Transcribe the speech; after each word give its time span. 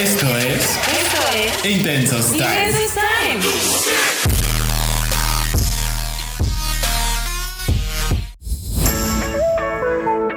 Esto 0.00 0.26
es 0.38 0.54
Esto 0.54 1.20
es 1.34 1.64
Intensos 1.66 2.32
Time. 2.32 2.46
Intensos 2.46 2.94
Time. 2.94 3.40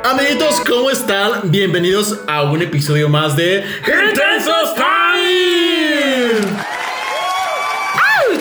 Amiguitos, 0.03 0.59
¿cómo 0.67 0.91
están? 0.91 1.49
Bienvenidos 1.49 2.19
a 2.27 2.41
un 2.43 2.61
episodio 2.61 3.07
más 3.07 3.37
de 3.37 3.63
Intensos 3.87 4.75
Time. 4.75 4.83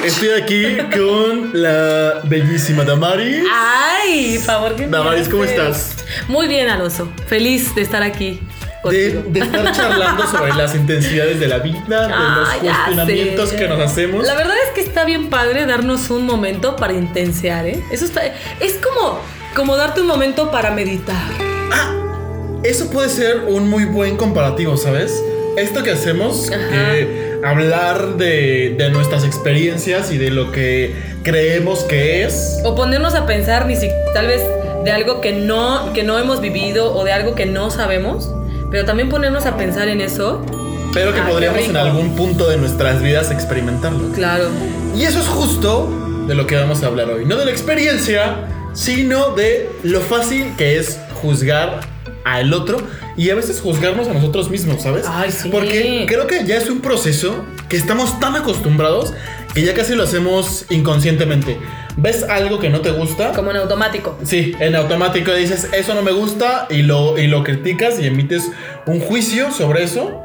Estoy 0.04 0.30
aquí 0.30 0.76
con 0.92 1.52
la 1.52 2.20
bellísima 2.24 2.82
Damaris. 2.82 3.44
Ay, 3.48 4.38
favor 4.38 4.74
que 4.74 4.86
me 4.86 4.96
Damaris, 4.96 5.28
¿cómo 5.28 5.44
estás? 5.44 5.94
Muy 6.26 6.48
bien, 6.48 6.68
Alonso. 6.68 7.08
Feliz 7.28 7.72
de 7.76 7.82
estar 7.82 8.02
aquí. 8.02 8.40
De, 8.84 9.22
de 9.28 9.40
estar 9.40 9.72
charlando 9.72 10.26
sobre 10.26 10.54
las 10.54 10.74
intensidades 10.74 11.38
de 11.38 11.46
la 11.46 11.58
vida, 11.58 11.78
de 12.02 12.08
los 12.08 12.12
Ah, 12.12 12.56
cuestionamientos 12.60 13.50
sé. 13.50 13.56
que 13.56 13.68
nos 13.68 13.80
hacemos. 13.80 14.26
La 14.26 14.34
verdad 14.34 14.56
es 14.66 14.70
que 14.74 14.80
está 14.80 15.04
bien 15.04 15.30
padre 15.30 15.66
darnos 15.66 16.10
un 16.10 16.26
momento 16.26 16.74
para 16.76 16.92
intensear, 16.92 17.66
¿eh? 17.66 17.80
Eso 17.92 18.04
está. 18.04 18.22
Es 18.60 18.74
como, 18.82 19.20
como 19.54 19.76
darte 19.76 20.00
un 20.00 20.08
momento 20.08 20.50
para 20.50 20.72
meditar. 20.72 21.22
Eso 22.64 22.90
puede 22.90 23.08
ser 23.08 23.40
un 23.48 23.68
muy 23.68 23.84
buen 23.84 24.16
comparativo, 24.16 24.76
¿sabes? 24.76 25.22
Esto 25.56 25.82
que 25.82 25.90
hacemos, 25.90 26.50
hablar 27.44 28.16
de, 28.16 28.74
de 28.78 28.90
nuestras 28.90 29.24
experiencias 29.24 30.10
y 30.12 30.18
de 30.18 30.30
lo 30.30 30.52
que 30.52 30.94
creemos 31.22 31.80
que 31.84 32.24
es. 32.24 32.60
O 32.64 32.74
ponernos 32.74 33.14
a 33.14 33.26
pensar, 33.26 33.66
ni 33.66 33.76
si 33.76 33.88
tal 34.14 34.28
vez 34.28 34.42
de 34.84 34.90
algo 34.90 35.20
que 35.20 35.32
no, 35.32 35.92
que 35.92 36.02
no 36.04 36.18
hemos 36.18 36.40
vivido 36.40 36.94
o 36.96 37.04
de 37.04 37.12
algo 37.12 37.34
que 37.34 37.46
no 37.46 37.70
sabemos. 37.70 38.30
Pero 38.72 38.84
también 38.84 39.08
ponernos 39.08 39.46
a 39.46 39.56
pensar 39.56 39.86
en 39.88 40.00
eso. 40.00 40.44
Pero 40.92 41.14
que 41.14 41.20
Ah, 41.20 41.28
podríamos 41.28 41.60
en 41.60 41.76
algún 41.76 42.16
punto 42.16 42.48
de 42.48 42.56
nuestras 42.56 43.00
vidas 43.02 43.30
experimentarlo. 43.30 44.10
Claro. 44.12 44.48
Y 44.96 45.04
eso 45.04 45.20
es 45.20 45.26
justo 45.26 45.88
de 46.26 46.34
lo 46.34 46.46
que 46.46 46.56
vamos 46.56 46.82
a 46.82 46.86
hablar 46.86 47.08
hoy. 47.10 47.24
No 47.24 47.36
de 47.36 47.44
la 47.44 47.50
experiencia, 47.50 48.48
sino 48.74 49.34
de 49.34 49.70
lo 49.84 50.00
fácil 50.00 50.52
que 50.56 50.78
es 50.78 50.98
juzgar 51.22 51.80
al 52.24 52.52
otro 52.52 52.78
y 53.16 53.30
a 53.30 53.34
veces 53.34 53.60
juzgarnos 53.60 54.08
a 54.08 54.12
nosotros 54.14 54.50
mismos, 54.50 54.82
¿sabes? 54.82 55.06
Ay, 55.08 55.30
sí. 55.30 55.48
Porque 55.50 56.04
creo 56.08 56.26
que 56.26 56.44
ya 56.46 56.56
es 56.56 56.68
un 56.68 56.80
proceso 56.80 57.34
que 57.68 57.76
estamos 57.76 58.18
tan 58.20 58.36
acostumbrados 58.36 59.12
que 59.54 59.62
ya 59.62 59.74
casi 59.74 59.94
lo 59.94 60.04
hacemos 60.04 60.64
inconscientemente. 60.70 61.58
¿Ves 61.96 62.22
algo 62.24 62.58
que 62.58 62.70
no 62.70 62.80
te 62.80 62.90
gusta? 62.90 63.32
Como 63.32 63.50
en 63.50 63.58
automático. 63.58 64.18
Sí, 64.24 64.54
en 64.58 64.74
automático 64.74 65.32
dices, 65.34 65.68
eso 65.72 65.94
no 65.94 66.02
me 66.02 66.12
gusta 66.12 66.66
y 66.70 66.82
lo, 66.82 67.18
y 67.18 67.26
lo 67.26 67.44
criticas 67.44 68.00
y 68.00 68.06
emites 68.06 68.50
un 68.86 69.00
juicio 69.00 69.50
sobre 69.52 69.84
eso 69.84 70.24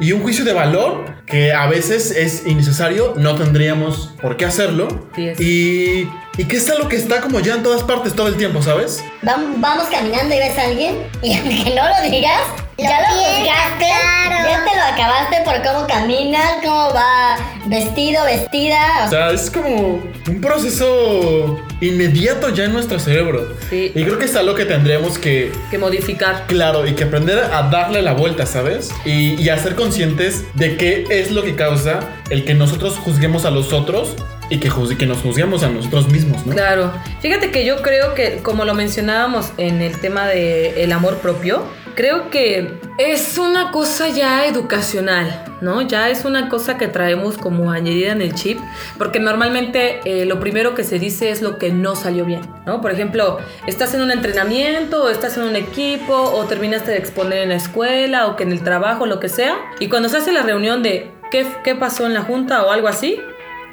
y 0.00 0.12
un 0.12 0.22
juicio 0.22 0.44
de 0.44 0.52
valor 0.52 1.04
que 1.26 1.52
a 1.52 1.66
veces 1.66 2.10
es 2.12 2.46
innecesario, 2.46 3.14
no 3.16 3.34
tendríamos 3.34 4.14
por 4.20 4.36
qué 4.36 4.44
hacerlo. 4.44 4.86
Sí. 5.14 5.32
Y, 5.38 6.40
y 6.40 6.44
que 6.46 6.56
es 6.56 6.70
algo 6.70 6.88
que 6.88 6.96
está 6.96 7.20
como 7.20 7.40
ya 7.40 7.54
en 7.54 7.62
todas 7.62 7.82
partes 7.82 8.14
todo 8.14 8.28
el 8.28 8.36
tiempo, 8.36 8.62
¿sabes? 8.62 9.02
Vam- 9.22 9.54
vamos 9.58 9.84
caminando 9.90 10.34
y 10.34 10.38
ves 10.38 10.56
a 10.58 10.62
alguien 10.62 10.96
y 11.22 11.34
aunque 11.36 11.74
no 11.74 11.82
lo 11.88 12.10
digas, 12.10 12.40
ya 12.78 13.00
lo 13.00 13.06
juzgaste, 13.16 13.86
ya 14.30 14.64
te 14.64 14.76
lo 14.76 14.82
acabaste 14.94 15.36
por 15.44 15.62
cómo 15.62 15.86
camina, 15.86 16.40
cómo 16.64 16.92
va 16.94 17.36
vestido, 17.66 18.24
vestida. 18.24 19.04
O 19.06 19.10
sea, 19.10 19.30
es 19.32 19.50
como 19.50 20.00
un 20.28 20.40
proceso 20.40 21.60
inmediato 21.80 22.48
ya 22.50 22.64
en 22.64 22.72
nuestro 22.72 22.98
cerebro. 22.98 23.54
Sí. 23.68 23.92
Y 23.94 24.04
creo 24.04 24.18
que 24.18 24.26
es 24.26 24.36
algo 24.36 24.54
que 24.54 24.64
tendríamos 24.64 25.18
que, 25.18 25.52
Que 25.70 25.78
modificar. 25.78 26.44
claro, 26.46 26.86
y 26.86 26.92
que 26.94 27.04
aprender 27.04 27.38
a 27.38 27.62
darle 27.70 28.02
la 28.02 28.12
vuelta, 28.12 28.46
¿sabes? 28.46 28.90
Y, 29.04 29.40
y 29.40 29.48
a 29.48 29.58
ser 29.58 29.74
conscientes 29.74 30.44
de 30.54 30.76
qué 30.76 31.04
es 31.10 31.30
lo 31.30 31.42
que 31.42 31.54
causa 31.56 32.00
el 32.30 32.44
que 32.44 32.54
nosotros 32.54 32.96
juzguemos 32.98 33.44
a 33.44 33.50
los 33.50 33.72
otros 33.72 34.16
y 34.50 34.58
que, 34.58 34.68
que 34.98 35.06
nos 35.06 35.18
juzguemos 35.18 35.62
a 35.62 35.68
nosotros 35.68 36.08
mismos, 36.08 36.44
¿no? 36.44 36.52
Claro. 36.54 36.92
Fíjate 37.20 37.50
que 37.52 37.64
yo 37.64 37.82
creo 37.82 38.14
que, 38.14 38.40
como 38.42 38.64
lo 38.64 38.74
mencionábamos 38.74 39.52
en 39.58 39.80
el 39.80 39.98
tema 40.00 40.26
del 40.26 40.90
amor 40.92 41.18
propio, 41.18 41.62
creo 42.00 42.30
que 42.30 42.80
es 42.96 43.36
una 43.36 43.72
cosa 43.72 44.08
ya 44.08 44.46
educacional, 44.46 45.44
¿no? 45.60 45.82
Ya 45.82 46.08
es 46.08 46.24
una 46.24 46.48
cosa 46.48 46.78
que 46.78 46.88
traemos 46.88 47.36
como 47.36 47.72
añadida 47.72 48.12
en 48.12 48.22
el 48.22 48.32
chip, 48.32 48.58
porque 48.96 49.20
normalmente 49.20 50.00
eh, 50.06 50.24
lo 50.24 50.40
primero 50.40 50.74
que 50.74 50.82
se 50.82 50.98
dice 50.98 51.28
es 51.28 51.42
lo 51.42 51.58
que 51.58 51.70
no 51.70 51.96
salió 51.96 52.24
bien, 52.24 52.40
¿no? 52.64 52.80
Por 52.80 52.90
ejemplo, 52.90 53.36
estás 53.66 53.92
en 53.92 54.00
un 54.00 54.10
entrenamiento, 54.10 55.04
o 55.04 55.08
estás 55.10 55.36
en 55.36 55.42
un 55.42 55.56
equipo, 55.56 56.14
o 56.14 56.46
terminaste 56.46 56.92
de 56.92 56.96
exponer 56.96 57.40
en 57.40 57.50
la 57.50 57.56
escuela, 57.56 58.28
o 58.28 58.36
que 58.36 58.44
en 58.44 58.52
el 58.52 58.64
trabajo, 58.64 59.04
lo 59.04 59.20
que 59.20 59.28
sea, 59.28 59.58
y 59.78 59.90
cuando 59.90 60.08
se 60.08 60.16
hace 60.16 60.32
la 60.32 60.40
reunión 60.40 60.82
de 60.82 61.12
qué, 61.30 61.46
qué 61.62 61.74
pasó 61.74 62.06
en 62.06 62.14
la 62.14 62.22
junta 62.22 62.62
o 62.62 62.70
algo 62.70 62.88
así, 62.88 63.20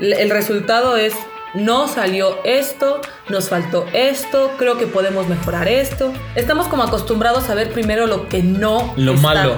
el 0.01 0.29
resultado 0.31 0.97
es 0.97 1.13
no 1.57 1.87
salió 1.87 2.37
esto, 2.43 3.01
nos 3.29 3.49
faltó 3.49 3.85
esto, 3.93 4.51
creo 4.57 4.77
que 4.77 4.87
podemos 4.87 5.27
mejorar 5.27 5.67
esto. 5.67 6.13
Estamos 6.35 6.67
como 6.67 6.83
acostumbrados 6.83 7.49
a 7.49 7.55
ver 7.55 7.71
primero 7.71 8.07
lo 8.07 8.29
que 8.29 8.41
no 8.43 8.93
Lo 8.95 9.13
está. 9.13 9.21
malo. 9.21 9.57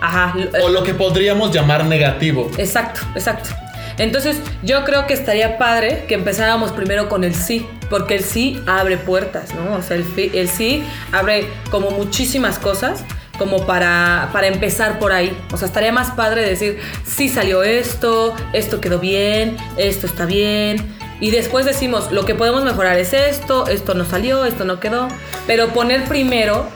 Ajá. 0.00 0.34
lo- 0.36 0.66
O 0.66 0.68
lo 0.68 0.82
que 0.84 0.94
podríamos 0.94 1.52
llamar 1.52 1.84
negativo. 1.84 2.50
Exacto, 2.58 3.00
exacto. 3.14 3.50
Entonces, 3.98 4.36
yo 4.62 4.84
creo 4.84 5.08
que 5.08 5.14
estaría 5.14 5.58
padre 5.58 6.04
que 6.06 6.14
empezáramos 6.14 6.70
primero 6.70 7.08
con 7.08 7.24
el 7.24 7.34
sí, 7.34 7.66
porque 7.90 8.14
el 8.14 8.22
sí 8.22 8.62
abre 8.68 8.96
puertas, 8.96 9.52
¿no? 9.56 9.74
O 9.76 9.82
sea, 9.82 9.96
el, 9.96 10.04
el 10.34 10.48
sí 10.48 10.84
abre 11.10 11.48
como 11.72 11.90
muchísimas 11.90 12.60
cosas 12.60 13.02
como 13.38 13.66
para, 13.66 14.30
para 14.32 14.46
empezar 14.48 14.98
por 15.00 15.10
ahí. 15.12 15.36
O 15.52 15.56
sea, 15.56 15.66
estaría 15.66 15.90
más 15.92 16.10
padre 16.12 16.42
decir, 16.42 16.78
sí 17.04 17.28
salió 17.28 17.62
esto, 17.64 18.34
esto 18.52 18.80
quedó 18.80 18.98
bien, 19.00 19.56
esto 19.76 20.06
está 20.06 20.26
bien. 20.26 20.96
Y 21.20 21.30
después 21.30 21.66
decimos, 21.66 22.12
lo 22.12 22.24
que 22.24 22.34
podemos 22.34 22.64
mejorar 22.64 22.98
es 22.98 23.12
esto, 23.12 23.66
esto 23.66 23.94
no 23.94 24.04
salió, 24.04 24.44
esto 24.44 24.64
no 24.64 24.80
quedó. 24.80 25.08
Pero 25.46 25.68
poner 25.68 26.04
primero 26.04 26.66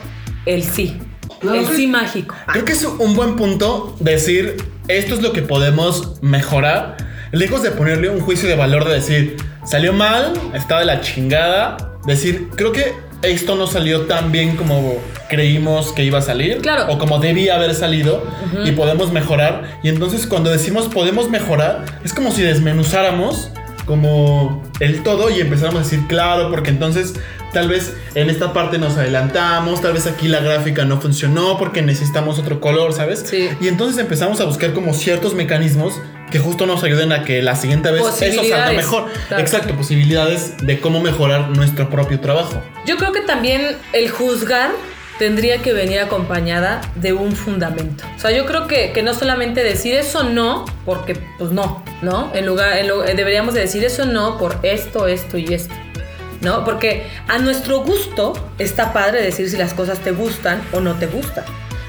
el 0.45 0.63
sí. 0.63 0.99
El 1.41 1.65
sí. 1.67 1.75
sí 1.75 1.87
mágico. 1.87 2.35
Creo 2.47 2.65
que 2.65 2.73
es 2.73 2.83
un 2.83 3.15
buen 3.15 3.35
punto 3.35 3.95
decir 3.99 4.57
esto 4.87 5.15
es 5.15 5.21
lo 5.21 5.31
que 5.31 5.41
podemos 5.41 6.21
mejorar. 6.21 6.97
Lejos 7.31 7.63
de 7.63 7.71
ponerle 7.71 8.09
un 8.09 8.19
juicio 8.19 8.49
de 8.49 8.55
valor 8.55 8.85
de 8.85 8.95
decir 8.95 9.37
salió 9.65 9.93
mal, 9.93 10.33
está 10.53 10.79
de 10.79 10.85
la 10.85 10.99
chingada. 10.99 11.77
Decir, 12.05 12.49
creo 12.55 12.73
que 12.73 12.93
esto 13.21 13.55
no 13.55 13.65
salió 13.65 14.01
tan 14.01 14.33
bien 14.33 14.57
como 14.57 14.97
creímos 15.29 15.93
que 15.93 16.03
iba 16.03 16.19
a 16.19 16.21
salir. 16.21 16.57
Claro. 16.57 16.91
O 16.91 16.97
como 16.97 17.19
debía 17.19 17.55
haber 17.55 17.73
salido. 17.75 18.27
Y 18.65 18.71
podemos 18.73 19.13
mejorar. 19.13 19.79
Y 19.83 19.89
entonces 19.89 20.27
cuando 20.27 20.49
decimos 20.49 20.89
podemos 20.89 21.29
mejorar, 21.29 21.85
es 22.03 22.13
como 22.13 22.31
si 22.31 22.41
desmenuzáramos 22.41 23.49
como 23.85 24.63
el 24.79 25.03
todo 25.03 25.29
y 25.29 25.41
empezáramos 25.41 25.81
a 25.81 25.83
decir 25.83 26.07
claro, 26.07 26.49
porque 26.49 26.69
entonces 26.69 27.13
tal 27.51 27.67
vez 27.67 27.95
en 28.15 28.29
esta 28.29 28.53
parte 28.53 28.77
nos 28.77 28.97
adelantamos, 28.97 29.81
tal 29.81 29.93
vez 29.93 30.07
aquí 30.07 30.27
la 30.27 30.39
gráfica 30.39 30.85
no 30.85 30.99
funcionó 30.99 31.57
porque 31.57 31.81
necesitamos 31.81 32.39
otro 32.39 32.59
color, 32.59 32.93
¿sabes? 32.93 33.23
Sí. 33.25 33.49
Y 33.61 33.67
entonces 33.67 33.97
empezamos 33.99 34.39
a 34.41 34.45
buscar 34.45 34.73
como 34.73 34.93
ciertos 34.93 35.33
mecanismos 35.33 35.93
que 36.31 36.39
justo 36.39 36.65
nos 36.65 36.83
ayuden 36.83 37.11
a 37.11 37.23
que 37.23 37.43
la 37.43 37.55
siguiente 37.55 37.91
vez 37.91 38.03
eso 38.21 38.43
salga 38.43 38.71
mejor. 38.71 39.05
Claro. 39.27 39.43
Exacto, 39.43 39.75
posibilidades 39.75 40.57
de 40.65 40.79
cómo 40.79 40.99
mejorar 40.99 41.49
nuestro 41.49 41.89
propio 41.89 42.19
trabajo. 42.19 42.59
Yo 42.87 42.97
creo 42.97 43.11
que 43.11 43.21
también 43.21 43.77
el 43.93 44.09
juzgar 44.09 44.71
tendría 45.19 45.61
que 45.61 45.73
venir 45.73 45.99
acompañada 45.99 46.81
de 46.95 47.13
un 47.13 47.33
fundamento. 47.33 48.03
O 48.15 48.19
sea, 48.19 48.31
yo 48.31 48.45
creo 48.45 48.67
que, 48.67 48.91
que 48.91 49.03
no 49.03 49.13
solamente 49.13 49.63
decir 49.63 49.95
eso 49.95 50.23
no, 50.23 50.65
porque 50.85 51.17
pues 51.37 51.51
no, 51.51 51.83
¿no? 52.01 52.31
En 52.33 52.45
lugar, 52.45 52.77
eh, 52.77 53.13
deberíamos 53.15 53.53
de 53.53 53.61
decir 53.61 53.83
eso 53.83 54.05
no 54.05 54.37
por 54.37 54.57
esto, 54.63 55.07
esto 55.07 55.37
y 55.37 55.53
esto. 55.53 55.73
¿No? 56.41 56.65
Porque 56.65 57.07
a 57.29 57.37
nuestro 57.37 57.83
gusto 57.83 58.33
está 58.59 58.91
padre 58.91 59.21
decir 59.21 59.49
si 59.49 59.55
las 59.55 59.73
cosas 59.73 59.99
te 59.99 60.11
gustan 60.11 60.61
o 60.73 60.81
no 60.81 60.95
te 60.95 61.07
gustan. 61.07 61.45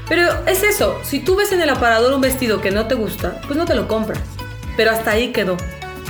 Pero 0.07 0.29
es 0.45 0.63
eso, 0.63 0.97
si 1.03 1.19
tú 1.19 1.35
ves 1.35 1.51
en 1.51 1.61
el 1.61 1.69
aparador 1.69 2.13
un 2.13 2.21
vestido 2.21 2.61
que 2.61 2.71
no 2.71 2.87
te 2.87 2.95
gusta, 2.95 3.41
pues 3.47 3.57
no 3.57 3.65
te 3.65 3.75
lo 3.75 3.89
compras. 3.89 4.21
Pero 4.77 4.91
hasta 4.91 5.11
ahí 5.11 5.33
quedó. 5.33 5.57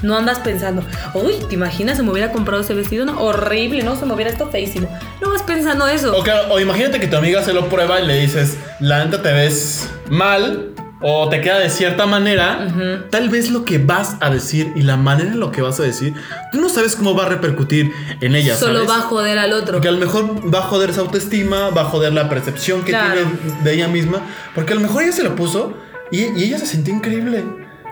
No 0.02 0.16
andas 0.18 0.40
pensando, 0.40 0.84
uy, 1.14 1.34
¿te 1.48 1.56
imaginas 1.56 1.98
si 1.98 2.04
me 2.04 2.12
hubiera 2.12 2.32
comprado 2.32 2.62
ese 2.62 2.74
vestido? 2.74 3.06
No, 3.06 3.20
horrible, 3.22 3.84
no, 3.84 3.96
se 3.96 4.06
me 4.06 4.14
hubiera 4.14 4.30
esto 4.32 4.50
feísimo. 4.50 4.88
No 5.22 5.30
vas 5.32 5.42
pensando 5.44 5.88
eso. 5.88 6.16
O, 6.16 6.24
claro, 6.24 6.54
o 6.54 6.60
imagínate 6.60 7.00
que 7.00 7.08
tu 7.08 7.16
amiga 7.18 7.42
se 7.44 7.54
lo 7.54 7.70
prueba 7.70 8.00
y 8.02 8.06
le 8.06 8.20
dices, 8.20 8.58
la 8.80 9.04
neta 9.04 9.22
te 9.22 9.32
ves 9.34 9.90
mal 10.10 10.72
o 11.02 11.30
te 11.30 11.42
queda 11.42 11.60
de 11.60 11.70
cierta 11.70 12.06
manera. 12.06 12.68
Tal 13.10 13.30
vez 13.30 13.52
lo 13.52 13.64
que 13.66 13.78
vas 13.78 14.16
a 14.22 14.30
decir 14.30 14.72
y 14.76 14.82
la 14.82 14.98
manera 14.98 15.32
en 15.32 15.40
lo 15.40 15.52
que 15.52 15.62
vas 15.62 15.80
a 15.80 15.84
decir, 15.84 16.14
tú 16.52 16.60
no 16.62 16.70
sabes 16.70 16.96
cómo 16.96 17.16
va 17.16 17.26
a 17.26 17.30
repercutir 17.30 17.92
en 18.22 18.36
ella. 18.36 18.56
Solo 18.56 18.86
¿sabes? 18.86 18.90
va 18.90 18.98
a 18.98 19.02
joder 19.02 19.38
al 19.38 19.54
otro. 19.54 19.74
Porque 19.74 19.88
a 19.88 19.92
lo 19.92 20.00
mejor 20.00 20.54
va 20.54 20.60
a 20.60 20.64
joder 20.64 20.94
su 20.94 21.02
autoestima, 21.02 21.70
va 21.70 21.82
a 21.82 21.86
joder 21.86 22.14
la 22.14 22.28
percepción 22.30 22.84
que 22.84 22.92
Claro. 22.92 23.14
tiene 23.14 23.62
de 23.64 23.74
ella 23.74 23.88
misma. 23.88 24.22
Porque 24.56 24.74
a 24.74 24.76
lo 24.76 24.82
mejor 24.82 25.04
ella 25.04 25.12
se 25.12 25.24
lo 25.24 25.36
puso 25.36 25.74
y, 26.12 26.22
y 26.40 26.44
ella 26.46 26.58
se 26.58 26.66
sentía 26.66 26.94
increíble. 26.94 27.44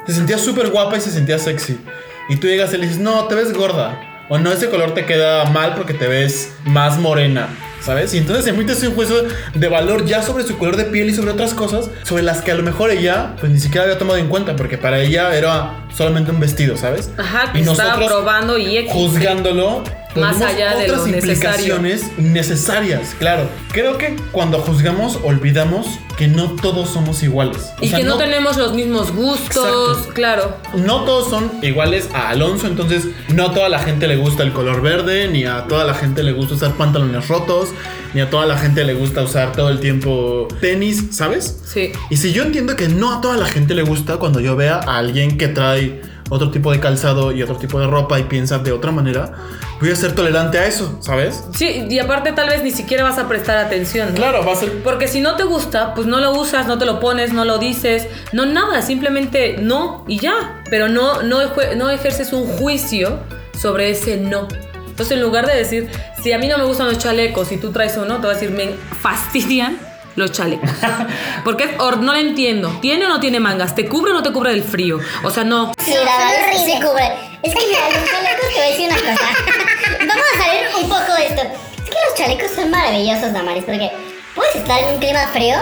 Se 0.07 0.13
sentía 0.13 0.38
súper 0.38 0.69
guapa 0.69 0.97
y 0.97 1.01
se 1.01 1.11
sentía 1.11 1.38
sexy. 1.39 1.79
Y 2.30 2.38
tú 2.38 2.48
llegas 2.48 2.74
y 2.74 2.78
le 2.78 2.86
dices, 2.88 3.00
no, 3.00 3.25
te 3.25 3.36
ves 3.36 3.54
gorda. 3.54 4.25
O 4.30 4.38
no, 4.38 4.52
ese 4.52 4.70
color 4.70 4.94
te 4.94 5.06
queda 5.06 5.46
mal 5.46 5.74
porque 5.75 5.94
te 5.94 6.08
ves 6.08 6.54
más 6.66 6.98
morena. 6.98 7.50
¿sabes? 7.84 8.14
Y 8.14 8.18
entonces 8.18 8.48
emite 8.48 8.74
un 8.88 8.96
juicio 8.96 9.16
de 9.54 9.68
valor 9.68 10.06
ya 10.06 10.24
sobre 10.24 10.46
su 10.46 10.58
color 10.58 10.78
de 10.78 10.86
piel 10.86 11.10
y 11.10 11.14
sobre 11.14 11.31
otras 11.31 11.54
cosas, 11.54 11.90
sobre 12.04 12.24
las 12.24 12.42
que 12.42 12.52
a 12.52 12.56
lo 12.56 12.64
mejor 12.64 12.92
ella, 12.92 13.36
pues 13.40 13.52
ni 13.52 13.60
siquiera 13.60 13.84
había 13.84 13.98
tomado 13.98 14.18
en 14.18 14.28
cuenta, 14.28 14.56
porque 14.56 14.78
para 14.78 15.00
ella 15.00 15.36
era 15.36 15.86
solamente 15.94 16.31
un 16.31 16.40
vestido, 16.40 16.78
¿sabes? 16.78 17.12
Ajá, 17.18 17.52
que 17.52 17.60
y 17.60 17.62
estaba 17.62 17.90
nosotros 17.90 18.12
probando 18.12 18.58
y 18.58 18.78
X. 18.78 18.92
juzgándolo. 18.94 19.84
Más 20.15 20.42
allá 20.42 20.75
de 20.75 20.83
otras 20.86 21.00
lo 21.01 21.07
necesario. 21.07 21.75
implicaciones 21.75 22.04
necesarias, 22.18 23.15
claro. 23.18 23.48
Creo 23.71 23.98
que 23.98 24.15
cuando 24.31 24.60
juzgamos 24.60 25.19
olvidamos 25.24 25.88
que 26.18 26.27
no 26.27 26.51
todos 26.51 26.89
somos 26.89 27.24
iguales. 27.24 27.71
O 27.81 27.86
Y 27.86 27.88
sea, 27.89 27.98
que 28.00 28.04
no, 28.04 28.18
tenemos 28.18 28.57
los 28.57 28.74
mismos 28.74 29.12
gustos, 29.12 29.98
Exacto. 29.98 30.13
claro. 30.13 30.57
no 30.75 31.04
todos 31.06 31.30
son 31.30 31.51
iguales 31.63 32.07
a 32.13 32.30
Alonso, 32.30 32.68
entonces 32.68 33.06
no 33.30 33.48
a 33.48 33.54
toda 33.54 33.69
la 33.69 33.80
gente 33.80 34.07
le 34.07 34.15
gusta 34.18 34.44
el 34.44 34.54
color 34.54 34.81
verde, 34.81 35.27
ni 35.30 35.45
a 35.45 35.65
toda 35.68 35.83
la 35.86 35.95
gente 35.95 36.21
le 36.21 36.31
gusta 36.33 36.54
usar 36.56 36.74
pantalones 36.74 37.27
rotos, 37.27 37.69
ni 38.13 38.21
a 38.21 38.30
toda 38.30 38.45
la 38.45 38.57
gente 38.60 38.83
le 38.83 38.94
gusta 38.94 39.24
usar 39.24 39.54
todo 39.54 39.69
el 39.69 39.80
tiempo 39.80 40.48
tenis, 40.62 41.04
¿sabes? 41.12 41.62
Sí. 41.65 41.92
Y 42.12 42.18
si 42.18 42.31
yo 42.31 42.44
entiendo 42.44 42.75
que 42.75 42.88
no 42.89 43.12
a 43.12 43.21
toda 43.21 43.38
la 43.38 43.48
gente 43.48 43.74
le 43.74 43.81
gusta 43.81 44.18
cuando 44.18 44.39
yo 44.39 44.56
vea 44.56 44.75
a 44.86 44.98
alguien 44.98 45.38
que 45.39 45.48
trae 45.48 46.00
otro 46.33 46.50
tipo 46.50 46.71
de 46.71 46.80
calzado 46.80 47.31
y 47.31 47.44
otro 47.44 47.57
tipo 47.57 47.80
de 47.80 47.88
ropa 47.88 48.19
y 48.19 48.24
piensa 48.24 48.57
de 48.57 48.71
otra 48.71 48.91
manera, 48.91 49.31
voy 49.80 49.91
a 49.91 49.95
ser 49.95 50.15
tolerante 50.15 50.57
a 50.57 50.65
eso, 50.65 50.97
¿sabes? 51.00 51.44
Sí, 51.53 51.85
y 51.89 52.00
aparte 52.00 52.31
tal 52.31 52.50
vez 52.50 52.63
ni 52.63 52.71
siquiera 52.71 53.03
vas 53.03 53.19
a 53.19 53.27
prestar 53.27 53.57
atención. 53.57 54.09
¿no? 54.09 54.15
Claro, 54.15 54.44
va 54.44 54.53
a 54.53 54.56
ser... 54.56 54.81
Porque 54.83 55.07
si 55.07 55.21
no 55.21 55.35
te 55.35 55.44
gusta, 55.44 55.94
pues 55.94 56.07
no 56.07 56.19
lo 56.19 56.31
usas, 56.31 56.65
no 56.65 56.80
te 56.80 56.85
lo 56.85 57.00
pones, 57.00 57.33
no 57.33 57.45
lo 57.45 57.59
dices, 57.59 58.07
no 58.31 58.45
nada, 58.45 58.81
simplemente 58.81 59.57
no 59.59 60.03
y 60.07 60.18
ya. 60.19 60.63
Pero 60.69 60.88
no, 60.88 61.21
no, 61.21 61.38
no 61.75 61.89
ejerces 61.91 62.33
un 62.33 62.47
juicio 62.47 63.19
sobre 63.56 63.91
ese 63.91 64.18
no. 64.18 64.47
Entonces 64.88 65.18
en 65.18 65.21
lugar 65.24 65.45
de 65.45 65.56
decir, 65.56 65.89
si 66.21 66.31
a 66.31 66.39
mí 66.39 66.47
no 66.47 66.57
me 66.57 66.63
gustan 66.63 66.88
los 66.88 66.97
chalecos 66.97 67.51
y 67.51 67.57
tú 67.57 67.71
traes 67.71 67.95
uno, 67.97 68.15
te 68.15 68.21
voy 68.21 68.31
a 68.31 68.33
decir, 68.33 68.51
me 68.51 68.71
fastidian 69.01 69.77
los 70.15 70.31
chalecos. 70.31 70.69
Porque 71.44 71.75
no 71.77 72.01
lo 72.01 72.15
entiendo. 72.15 72.69
¿Tiene 72.81 73.06
o 73.06 73.10
no 73.10 73.19
tiene 73.19 73.39
mangas? 73.39 73.75
¿Te 73.75 73.88
cubre 73.88 74.12
o 74.12 74.13
no 74.13 74.24
te 74.24 74.31
cubre 74.31 74.51
del 74.51 74.63
frío? 74.63 75.00
O 75.24 75.30
sea, 75.30 75.44
no. 75.44 75.74
Sí, 75.83 75.94
la 75.94 76.18
verdad 76.18 76.33
es 76.42 76.57
que 76.57 76.71
sí 76.71 76.81
cubre. 76.81 77.13
Es 77.42 77.54
que 77.54 77.65
mira, 77.68 77.80
los 77.89 78.10
chalecos 78.10 78.48
te 78.48 78.54
voy 78.54 78.63
a 78.63 78.69
decir 78.69 78.89
una 78.89 78.98
cosa. 78.98 79.30
Vamos 80.07 80.25
a 80.33 80.44
salir 80.44 80.62
un 80.81 80.89
poco 80.89 81.13
de 81.18 81.25
esto. 81.27 81.42
Es 81.42 81.89
que 81.89 81.98
los 82.07 82.15
chalecos 82.18 82.51
son 82.51 82.71
maravillosos, 82.71 83.33
Damaris, 83.33 83.63
porque 83.65 83.92
puedes 84.36 84.56
estar 84.56 84.80
en 84.80 84.94
un 84.94 85.00
clima 85.00 85.27
frío 85.33 85.56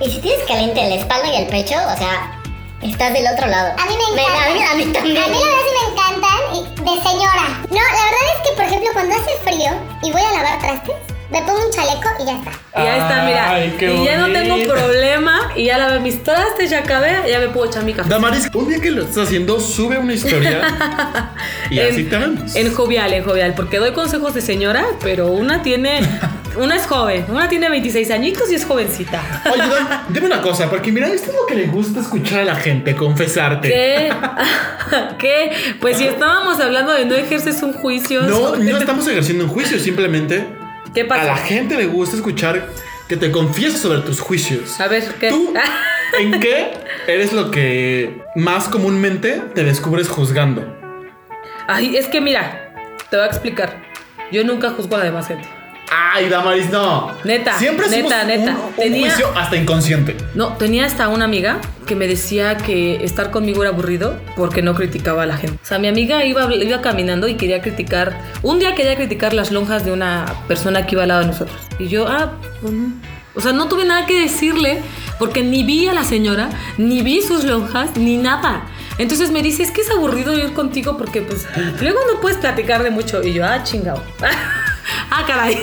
y 0.00 0.10
si 0.10 0.20
tienes 0.20 0.46
caliente 0.46 0.88
la 0.88 0.96
espalda 0.96 1.32
y 1.32 1.42
el 1.42 1.46
pecho, 1.48 1.76
o 1.76 1.96
sea, 1.96 2.32
estás 2.82 3.12
del 3.12 3.26
otro 3.32 3.46
lado. 3.46 3.72
A 3.78 3.86
mí 3.86 3.94
me 3.96 4.22
a, 4.22 4.50
mí, 4.50 4.60
encantan. 4.60 4.68
a 4.68 4.74
mí 4.74 4.92
también. 4.92 5.22
A 5.22 5.26
mí 5.28 5.34
la 5.34 5.46
verdad 5.46 5.60
sí 5.64 5.72
me 5.78 5.92
encantan 5.92 6.84
de 6.84 7.08
señora. 7.08 7.48
No, 7.70 7.76
la 7.76 8.04
verdad 8.04 8.24
es 8.34 8.48
que, 8.48 8.56
por 8.56 8.64
ejemplo, 8.64 8.90
cuando 8.92 9.14
hace 9.14 9.30
frío 9.44 9.70
y 10.02 10.12
voy 10.12 10.22
a 10.22 10.32
lavar 10.32 10.58
trastes, 10.60 10.96
me 11.30 11.42
pongo 11.42 11.66
un 11.66 11.70
chaleco 11.70 12.08
y 12.20 12.24
ya 12.24 12.38
está. 12.38 12.50
Y 12.74 12.86
ahí 12.86 13.00
está, 13.00 13.24
mira. 13.24 13.50
Ay, 13.50 13.74
qué 13.78 13.94
y 13.94 14.04
ya 14.04 14.16
no 14.16 14.32
tengo 14.32 14.56
problema. 14.72 15.52
Y 15.56 15.64
ya 15.64 15.78
lavé 15.78 16.00
mis 16.00 16.22
trastes, 16.22 16.70
ya 16.70 16.80
acabé, 16.80 17.30
ya 17.30 17.38
me 17.40 17.48
puedo 17.48 17.66
echar 17.66 17.84
mi 17.84 17.92
café. 17.92 18.08
Damaris, 18.08 18.48
un 18.54 18.68
día 18.68 18.80
que 18.80 18.90
lo 18.90 19.02
estás 19.02 19.26
haciendo, 19.26 19.60
sube 19.60 19.98
una 19.98 20.14
historia 20.14 21.34
y 21.70 21.80
así 21.80 22.04
te 22.04 22.16
vemos. 22.16 22.54
En 22.56 22.72
jovial, 22.72 23.12
en 23.12 23.24
jovial, 23.24 23.54
porque 23.54 23.78
doy 23.78 23.92
consejos 23.92 24.34
de 24.34 24.40
señora, 24.40 24.86
pero 25.02 25.28
una 25.28 25.62
tiene, 25.62 26.00
una 26.56 26.76
es 26.76 26.86
joven, 26.86 27.26
una 27.28 27.48
tiene 27.48 27.68
26 27.68 28.10
añitos 28.10 28.50
y 28.50 28.54
es 28.54 28.64
jovencita. 28.64 29.42
Oye, 29.52 29.68
Dan, 29.68 30.04
dime 30.08 30.26
una 30.26 30.40
cosa, 30.40 30.70
porque 30.70 30.92
mira, 30.92 31.08
esto 31.08 31.30
es 31.30 31.36
lo 31.36 31.46
que 31.46 31.56
le 31.56 31.66
gusta 31.66 32.00
escuchar 32.00 32.40
a 32.40 32.44
la 32.44 32.56
gente, 32.56 32.94
confesarte. 32.94 33.68
¿Qué? 33.68 34.12
¿Qué? 35.18 35.52
Pues 35.80 35.98
si 35.98 36.06
estábamos 36.06 36.58
hablando 36.60 36.92
de 36.92 37.04
no 37.04 37.14
ejerces 37.16 37.62
un 37.62 37.74
juicio. 37.74 38.22
No, 38.22 38.56
no 38.56 38.78
estamos 38.78 39.06
ejerciendo 39.06 39.44
un 39.44 39.50
juicio, 39.50 39.78
simplemente 39.78 40.57
¿Qué 40.94 41.04
pasa? 41.04 41.22
a 41.22 41.24
la 41.26 41.36
gente 41.36 41.76
le 41.76 41.86
gusta 41.86 42.16
escuchar 42.16 42.68
que 43.08 43.16
te 43.16 43.30
confieses 43.30 43.80
sobre 43.80 44.00
tus 44.00 44.20
juicios. 44.20 44.80
A 44.80 44.88
ver, 44.88 45.04
¿qué? 45.18 45.30
¿Tú 45.30 45.54
en 46.18 46.40
qué 46.40 46.72
eres 47.06 47.32
lo 47.32 47.50
que 47.50 48.22
más 48.34 48.68
comúnmente 48.68 49.42
te 49.54 49.64
descubres 49.64 50.08
juzgando? 50.08 50.76
Ay, 51.66 51.96
es 51.96 52.06
que 52.06 52.20
mira, 52.20 52.74
te 53.10 53.16
voy 53.16 53.26
a 53.26 53.28
explicar. 53.28 53.82
Yo 54.30 54.44
nunca 54.44 54.70
juzgo 54.70 54.96
a 54.96 54.98
la 54.98 55.04
demás 55.04 55.28
gente. 55.28 55.57
Ay, 55.90 56.28
Damaris, 56.28 56.68
no. 56.70 57.12
Neta, 57.24 57.58
Siempre 57.58 57.88
neta, 57.88 58.24
neta. 58.24 58.50
un, 58.52 58.56
un 58.66 58.74
Tenía- 58.76 59.06
juicio 59.10 59.28
hasta 59.36 59.56
inconsciente. 59.56 60.16
No, 60.34 60.54
tenía 60.56 60.84
hasta 60.84 61.08
una 61.08 61.24
amiga 61.24 61.58
que 61.86 61.94
me 61.96 62.06
decía 62.06 62.56
que 62.58 63.02
estar 63.04 63.30
conmigo 63.30 63.62
era 63.62 63.72
aburrido 63.72 64.16
porque 64.36 64.60
no 64.60 64.74
criticaba 64.74 65.22
a 65.22 65.26
la 65.26 65.36
gente. 65.38 65.58
O 65.62 65.66
sea, 65.66 65.78
mi 65.78 65.88
amiga 65.88 66.24
iba, 66.24 66.52
iba 66.54 66.80
caminando 66.82 67.26
y 67.28 67.34
quería 67.36 67.62
criticar. 67.62 68.18
Un 68.42 68.58
día 68.58 68.74
quería 68.74 68.96
criticar 68.96 69.32
las 69.32 69.50
lonjas 69.50 69.84
de 69.84 69.92
una 69.92 70.26
persona 70.46 70.84
que 70.86 70.94
iba 70.94 71.02
al 71.02 71.08
lado 71.08 71.20
de 71.20 71.26
nosotros. 71.28 71.56
Y 71.78 71.88
yo, 71.88 72.06
ah, 72.06 72.32
pues 72.60 72.72
no. 72.72 72.92
O 73.34 73.40
sea, 73.40 73.52
no 73.52 73.68
tuve 73.68 73.84
nada 73.84 74.04
que 74.04 74.20
decirle 74.20 74.80
porque 75.18 75.42
ni 75.42 75.62
vi 75.62 75.86
a 75.88 75.92
la 75.94 76.02
señora, 76.04 76.50
ni 76.76 77.02
vi 77.02 77.22
sus 77.22 77.44
lonjas, 77.44 77.96
ni 77.96 78.16
nada. 78.16 78.62
Entonces 78.98 79.30
me 79.30 79.42
dice, 79.42 79.62
es 79.62 79.70
que 79.70 79.80
es 79.80 79.90
aburrido 79.90 80.36
ir 80.36 80.52
contigo 80.54 80.98
porque 80.98 81.22
pues 81.22 81.46
luego 81.80 82.00
no 82.12 82.20
puedes 82.20 82.36
platicar 82.38 82.82
de 82.82 82.90
mucho. 82.90 83.22
Y 83.22 83.32
yo, 83.32 83.46
ah, 83.46 83.62
chingado. 83.62 84.02
ah, 85.10 85.24
caray. 85.26 85.58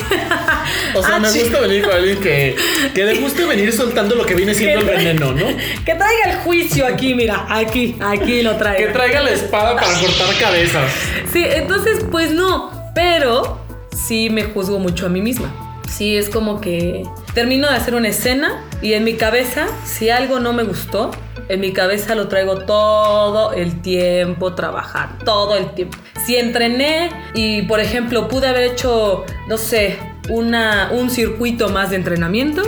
O 0.93 1.01
sea, 1.01 1.15
Ah, 1.15 1.19
me 1.19 1.31
gusta 1.31 1.59
venir 1.61 1.83
con 1.83 1.93
alguien 1.93 2.19
que, 2.19 2.55
que 2.93 3.03
le 3.05 3.15
guste 3.19 3.45
venir 3.45 3.71
soltando 3.73 4.15
lo 4.15 4.25
que 4.25 4.35
viene 4.35 4.53
siendo 4.53 4.81
el 4.81 4.85
veneno, 4.97 5.31
¿no? 5.31 5.45
Que 5.85 5.95
traiga 5.95 6.31
el 6.31 6.37
juicio 6.37 6.85
aquí, 6.85 7.13
mira, 7.13 7.45
aquí, 7.49 7.95
aquí 8.01 8.41
lo 8.41 8.55
traigo. 8.57 8.87
Que 8.87 8.93
traiga 8.93 9.21
la 9.21 9.31
espada 9.31 9.75
para 9.75 9.99
cortar 9.99 10.37
cabezas. 10.39 10.91
Sí, 11.31 11.45
entonces 11.47 12.05
pues 12.11 12.31
no, 12.31 12.71
pero 12.93 13.61
sí 13.95 14.29
me 14.29 14.43
juzgo 14.43 14.79
mucho 14.79 15.05
a 15.05 15.09
mí 15.09 15.21
misma. 15.21 15.53
Sí, 15.89 16.17
es 16.17 16.29
como 16.29 16.59
que 16.61 17.03
termino 17.33 17.69
de 17.69 17.75
hacer 17.75 17.95
una 17.95 18.09
escena 18.09 18.61
y 18.81 18.93
en 18.93 19.03
mi 19.03 19.13
cabeza, 19.15 19.67
si 19.85 20.09
algo 20.09 20.39
no 20.39 20.51
me 20.51 20.63
gustó, 20.63 21.11
en 21.49 21.59
mi 21.59 21.73
cabeza 21.73 22.15
lo 22.15 22.27
traigo 22.27 22.59
todo 22.65 23.53
el 23.53 23.81
tiempo 23.81 24.53
trabajar, 24.55 25.17
todo 25.23 25.55
el 25.55 25.73
tiempo. 25.73 25.97
Si 26.25 26.35
entrené 26.37 27.09
y, 27.33 27.61
por 27.63 27.79
ejemplo, 27.79 28.27
pude 28.27 28.47
haber 28.47 28.63
hecho, 28.63 29.25
no 29.47 29.57
sé, 29.57 29.99
una, 30.29 30.89
un 30.91 31.09
circuito 31.09 31.69
más 31.69 31.91
de 31.91 31.97
entrenamiento 31.97 32.63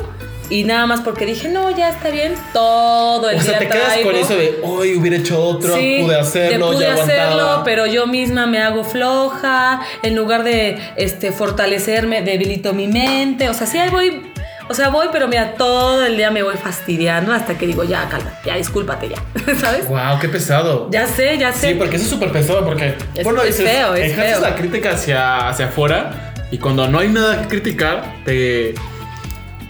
y 0.49 0.63
nada 0.63 0.85
más 0.85 1.01
porque 1.01 1.25
dije, 1.25 1.49
no, 1.49 1.75
ya 1.75 1.89
está 1.89 2.09
bien, 2.09 2.33
todo 2.53 3.29
el 3.29 3.37
O 3.37 3.41
sea, 3.41 3.59
día 3.59 3.59
te 3.59 3.67
quedas 3.67 3.87
traigo. 3.93 4.11
con 4.11 4.19
eso 4.19 4.35
de 4.35 4.59
hoy 4.63 4.95
hubiera 4.95 5.17
hecho 5.17 5.43
otro, 5.43 5.75
Sí, 5.75 5.99
pude 6.03 6.15
hacerlo, 6.19 6.69
de 6.69 6.73
pude 6.75 6.85
ya 6.85 6.93
aguantaba. 6.93 7.23
hacerlo, 7.23 7.61
pero 7.65 7.85
yo 7.85 8.07
misma 8.07 8.45
me 8.47 8.61
hago 8.61 8.83
floja. 8.85 9.81
En 10.03 10.15
lugar 10.15 10.43
de 10.43 10.77
este, 10.95 11.31
fortalecerme, 11.33 12.21
debilito 12.21 12.73
mi 12.73 12.87
mente. 12.87 13.49
O 13.49 13.53
sea, 13.53 13.67
sí, 13.67 13.77
ahí 13.77 13.89
voy. 13.89 14.31
O 14.69 14.73
sea, 14.73 14.89
voy, 14.89 15.07
pero 15.13 15.27
mira, 15.29 15.53
todo 15.53 16.05
el 16.05 16.17
día 16.17 16.29
me 16.29 16.43
voy 16.43 16.55
fastidiando 16.57 17.31
hasta 17.31 17.57
que 17.57 17.65
digo, 17.67 17.83
ya, 17.85 18.09
calma, 18.09 18.31
ya, 18.45 18.55
discúlpate 18.57 19.09
ya. 19.09 19.55
¿Sabes? 19.59 19.87
Wow, 19.87 20.19
qué 20.19 20.27
pesado. 20.27 20.89
Ya 20.91 21.07
sé, 21.07 21.37
ya 21.37 21.53
sé. 21.53 21.69
Sí, 21.69 21.73
porque 21.75 21.95
eso 21.95 22.03
es 22.05 22.11
súper 22.11 22.31
pesado 22.31 22.65
porque 22.65 22.95
Es- 23.15 23.23
bueno, 23.23 23.41
es 23.43 23.57
dices, 23.57 23.71
feo, 23.71 23.95
es 23.95 24.11
ejerces 24.11 24.33
feo. 24.33 24.41
la 24.41 24.55
crítica 24.55 24.91
hacia, 24.91 25.47
hacia 25.49 25.67
afuera 25.67 26.33
y 26.51 26.57
cuando 26.57 26.87
no 26.87 26.99
hay 26.99 27.07
nada 27.09 27.41
que 27.43 27.47
criticar, 27.47 28.15
te, 28.25 28.73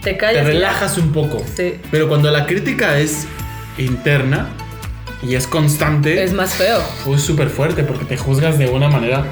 te 0.02 0.12
te 0.12 0.16
callas. 0.16 0.42
ya. 0.42 0.48
relajas 0.48 0.98
un 0.98 1.12
poco. 1.12 1.44
Sí. 1.56 1.80
Pero 1.90 2.08
cuando 2.08 2.30
la 2.30 2.44
crítica 2.46 2.98
es 2.98 3.26
interna 3.78 4.48
y 5.22 5.34
es 5.36 5.46
constante, 5.46 6.22
Es 6.24 6.32
más 6.32 6.54
feo. 6.54 6.82
pues 7.04 7.22
súper 7.22 7.48
fuerte 7.50 7.84
porque 7.84 8.04
te 8.04 8.16
juzgas 8.16 8.58
de 8.58 8.68
una 8.68 8.88
manera 8.88 9.24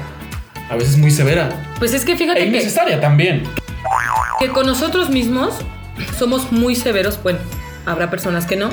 a 0.69 0.75
veces 0.75 0.97
muy 0.97 1.11
severa 1.11 1.49
Pues 1.79 1.93
es 1.93 2.03
que 2.03 2.13
e 2.13 2.17
fíjate 2.17 2.39
que, 2.41 2.45
innecesaria 2.47 2.99
también. 3.01 3.43
Que 4.39 4.49
con 4.49 4.65
nosotros 4.65 5.09
mismos 5.09 5.55
somos 6.17 6.51
muy 6.51 6.75
severos. 6.75 7.21
Bueno, 7.21 7.39
habrá 7.85 8.09
personas 8.09 8.45
que 8.45 8.55
no. 8.55 8.69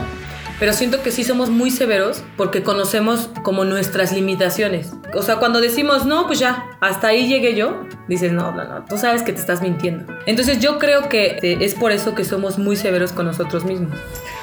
Pero 0.61 0.73
siento 0.73 1.03
que 1.03 1.11
sí 1.11 1.25
somos 1.25 1.51
muy 1.51 1.71
severos 1.73 2.23
porque 2.37 2.63
conocemos 2.63 3.29
como 3.43 3.65
nuestras 3.65 4.13
limitaciones. 4.13 4.93
O 5.13 5.23
sea, 5.23 5.37
cuando 5.37 5.61
decimos, 5.61 6.07
no, 6.07 6.29
pues 6.29 6.39
ya, 6.39 6.67
hasta 6.81 7.09
ahí 7.09 7.27
llegué 7.27 7.57
yo, 7.57 7.83
dices, 8.07 8.33
no, 8.33 8.53
no, 8.53 8.65
no, 8.65 8.85
tú 8.85 8.97
sabes 8.97 9.23
que 9.23 9.33
te 9.33 9.41
estás 9.41 9.63
mintiendo. 9.63 10.13
Entonces 10.27 10.61
yo 10.61 10.79
creo 10.79 11.09
que 11.09 11.39
eh, 11.43 11.59
es 11.61 11.75
por 11.75 11.91
eso 11.91 12.15
que 12.15 12.25
somos 12.25 12.57
muy 12.59 12.77
severos 12.77 13.11
con 13.11 13.27
nosotros 13.27 13.65
mismos. 13.65 13.99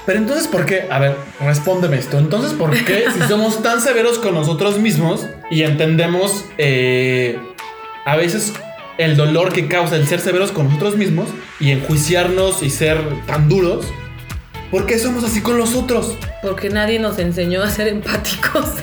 Pero 0.06 0.18
entonces, 0.20 0.48
¿por 0.48 0.66
qué? 0.66 0.88
A 0.92 1.00
ver, 1.00 1.16
respóndeme 1.40 1.98
esto. 1.98 2.20
Entonces, 2.20 2.54
¿por 2.54 2.72
qué 2.72 3.06
si 3.14 3.22
somos 3.30 3.64
tan 3.64 3.80
severos 3.80 4.20
con 4.20 4.34
nosotros 4.34 4.80
mismos 4.80 5.26
y 5.50 5.64
entendemos 5.64 6.44
eh, 6.58 7.40
a 8.04 8.18
veces 8.18 8.54
el 8.98 9.16
dolor 9.18 9.54
que 9.54 9.68
causa 9.68 9.96
el 9.96 10.08
ser 10.08 10.20
severos 10.20 10.52
con 10.52 10.68
nosotros 10.68 10.98
mismos 10.98 11.30
y 11.60 11.72
enjuiciarnos 11.72 12.64
y 12.64 12.70
ser 12.70 13.00
tan 13.26 13.50
duros? 13.50 13.86
¿Por 14.70 14.86
qué 14.86 15.00
somos 15.00 15.24
así 15.24 15.42
con 15.42 15.58
los 15.58 15.76
otros? 15.76 16.18
Porque 16.42 16.70
nadie 16.70 17.00
nos 17.00 17.20
enseñó 17.20 17.62
a 17.62 17.70
ser 17.70 17.88
empáticos. 17.90 18.66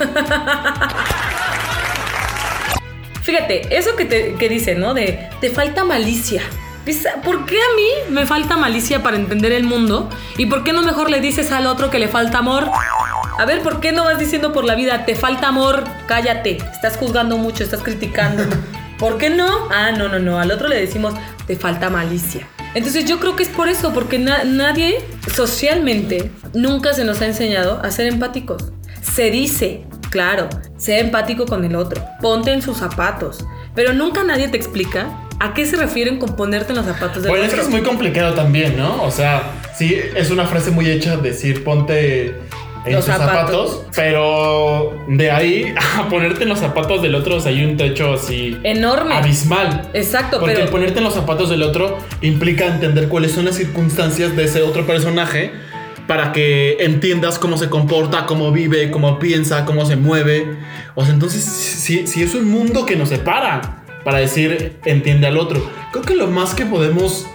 Fíjate, 3.23 3.77
eso 3.77 3.97
que, 3.97 4.05
te, 4.05 4.35
que 4.35 4.49
dice, 4.49 4.75
¿no? 4.75 4.95
De 4.95 5.29
te 5.41 5.51
falta 5.51 5.85
malicia. 5.85 6.43
¿Por 7.23 7.45
qué 7.45 7.57
a 7.57 7.77
mí 7.77 7.89
me 8.15 8.25
falta 8.25 8.57
malicia 8.57 9.03
para 9.03 9.17
entender 9.17 9.53
el 9.53 9.65
mundo? 9.65 10.09
¿Y 10.39 10.47
por 10.47 10.65
qué 10.65 10.73
no 10.73 10.83
mejor 10.83 11.11
le 11.11 11.21
dices 11.21 11.53
al 11.53 11.67
otro 11.67 11.91
que 11.91 11.99
le 11.99 12.09
falta 12.09 12.39
amor? 12.39 12.71
A 13.39 13.45
ver, 13.45 13.63
¿por 13.63 13.81
qué 13.81 13.93
no 13.93 14.05
vas 14.05 14.19
diciendo 14.19 14.53
por 14.53 14.65
la 14.65 14.75
vida, 14.75 15.05
te 15.05 15.15
falta 15.15 15.49
amor? 15.49 15.85
Cállate, 16.07 16.57
estás 16.73 16.97
juzgando 16.97 17.37
mucho, 17.37 17.63
estás 17.63 17.83
criticando. 17.83 18.45
¿Por 18.99 19.19
qué 19.19 19.31
no? 19.31 19.69
Ah, 19.71 19.93
no, 19.97 20.09
no, 20.09 20.19
no. 20.19 20.39
Al 20.41 20.51
otro 20.51 20.69
le 20.69 20.77
decimos, 20.81 21.15
te 21.47 21.57
falta 21.57 21.89
malicia. 21.91 22.47
Entonces 22.75 23.05
yo 23.07 23.19
creo 23.21 23.37
que 23.37 23.43
es 23.45 23.49
por 23.49 23.69
eso, 23.69 23.93
porque 23.95 24.19
na- 24.19 24.45
nadie 24.45 24.99
socialmente 25.35 26.31
nunca 26.55 26.93
se 26.93 27.05
nos 27.05 27.21
ha 27.23 27.27
enseñado 27.27 27.81
a 27.83 27.91
ser 27.91 28.07
empáticos. 28.07 28.73
Se 29.01 29.31
dice, 29.31 29.85
claro, 30.11 30.49
sea 30.77 30.99
empático 30.99 31.47
con 31.47 31.65
el 31.65 31.75
otro, 31.77 32.05
ponte 32.21 32.53
en 32.53 32.61
sus 32.61 32.77
zapatos, 32.79 33.45
pero 33.75 33.93
nunca 33.95 34.23
nadie 34.25 34.49
te 34.49 34.57
explica 34.57 35.09
a 35.41 35.55
qué 35.55 35.65
se 35.65 35.77
refieren 35.77 36.19
con 36.19 36.37
ponerte 36.37 36.73
en 36.73 36.77
los 36.79 36.87
zapatos 36.87 37.23
del 37.23 37.31
Bueno, 37.31 37.45
es 37.45 37.51
que 37.55 37.61
otro. 37.61 37.69
es 37.69 37.71
muy 37.75 37.83
complicado 37.89 38.35
también, 38.35 38.77
¿no? 38.77 39.03
O 39.03 39.11
sea, 39.11 39.53
sí, 39.77 39.97
es 40.17 40.31
una 40.31 40.47
frase 40.47 40.71
muy 40.71 40.91
hecha 40.91 41.17
decir 41.17 41.65
ponte 41.65 42.35
en 42.85 42.93
Los 42.93 43.05
tus 43.05 43.15
zapatos. 43.15 43.71
zapatos. 43.71 43.87
pero 43.97 44.95
de 45.09 45.31
ahí 45.31 45.75
a 45.99 46.09
ponerte 46.09 46.45
en 46.45 46.49
los 46.49 46.59
zapatos 46.59 47.03
del 47.03 47.15
otro, 47.15 47.37
o 47.37 47.41
sea, 47.41 47.51
hay 47.51 47.65
un 47.65 47.77
techo 47.77 48.15
así 48.15 48.57
Enorme. 48.63 49.15
abismal. 49.17 49.91
Exacto, 49.95 50.41
Porque 50.41 50.55
pero... 50.57 50.71
ponerte 50.71 50.99
en 50.99 51.05
los 51.05 51.15
zapatos 51.15 51.51
del 51.51 51.63
otro 51.63 51.99
implica 52.23 52.67
entender 52.67 53.09
cuáles 53.09 53.33
son 53.33 53.45
las 53.47 53.57
circunstancias 53.57 54.37
de 54.37 54.45
ese 54.45 54.63
otro 54.63 54.87
personaje 54.87 55.53
para 56.07 56.33
que 56.33 56.79
entiendas 56.81 57.39
cómo 57.39 57.59
se 57.59 57.69
comporta, 57.69 58.25
cómo 58.25 58.51
vive, 58.51 58.91
cómo 58.91 59.19
piensa, 59.19 59.67
cómo 59.67 59.85
se 59.85 59.97
mueve. 59.97 60.57
O 60.95 61.05
sea, 61.05 61.13
entonces, 61.13 61.43
si, 61.45 62.07
si 62.07 62.23
es 62.23 62.35
un 62.35 62.51
mundo 62.51 62.87
que 62.87 62.97
nos 62.97 63.11
separa 63.11 63.85
para 64.05 64.19
decir 64.19 64.79
entiende 64.87 65.27
al 65.27 65.37
otro, 65.37 65.69
creo 65.93 66.03
que 66.03 66.15
lo 66.15 66.27
más 66.29 66.55
que 66.55 66.65
podemos, 66.65 67.27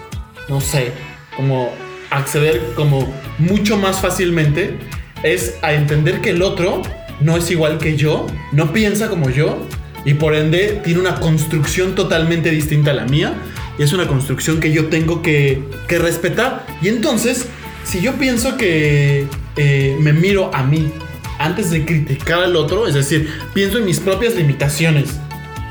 no 0.50 0.60
sé, 0.60 0.92
como 1.36 1.70
acceder 2.10 2.62
como 2.76 3.08
mucho 3.38 3.78
más 3.78 4.00
fácilmente 4.00 4.78
es 5.24 5.56
a 5.62 5.74
entender 5.74 6.22
que 6.22 6.32
el 6.32 6.42
otro 6.42 6.82
no 7.22 7.38
es 7.38 7.50
igual 7.52 7.78
que 7.78 7.96
yo, 7.96 8.28
no 8.52 8.74
piensa 8.74 9.10
como 9.10 9.30
yo 9.30 9.66
y 10.06 10.16
por 10.16 10.36
ende 10.36 10.82
tiene 10.84 11.00
una 11.00 11.16
construcción 11.20 11.96
totalmente 11.96 12.50
distinta 12.50 12.92
a 12.92 12.94
la 12.94 13.06
mía 13.06 13.34
y 13.80 13.84
es 13.84 13.94
una 13.94 14.08
construcción 14.08 14.60
que 14.60 14.72
yo 14.72 14.88
tengo 14.88 15.22
que, 15.22 15.64
que 15.88 15.98
respetar. 15.98 16.66
Y 16.82 16.90
entonces, 16.90 17.48
si 17.84 18.02
yo 18.02 18.14
pienso 18.16 18.58
que 18.58 19.26
eh, 19.56 19.98
me 20.00 20.14
miro 20.14 20.54
a 20.54 20.64
mí 20.64 20.92
antes 21.40 21.72
de 21.72 21.86
criticar 21.86 22.44
al 22.44 22.56
otro, 22.56 22.88
es 22.88 22.94
decir, 22.94 23.30
pienso 23.54 23.78
en 23.78 23.86
mis 23.86 24.00
propias 24.00 24.36
limitaciones 24.36 25.20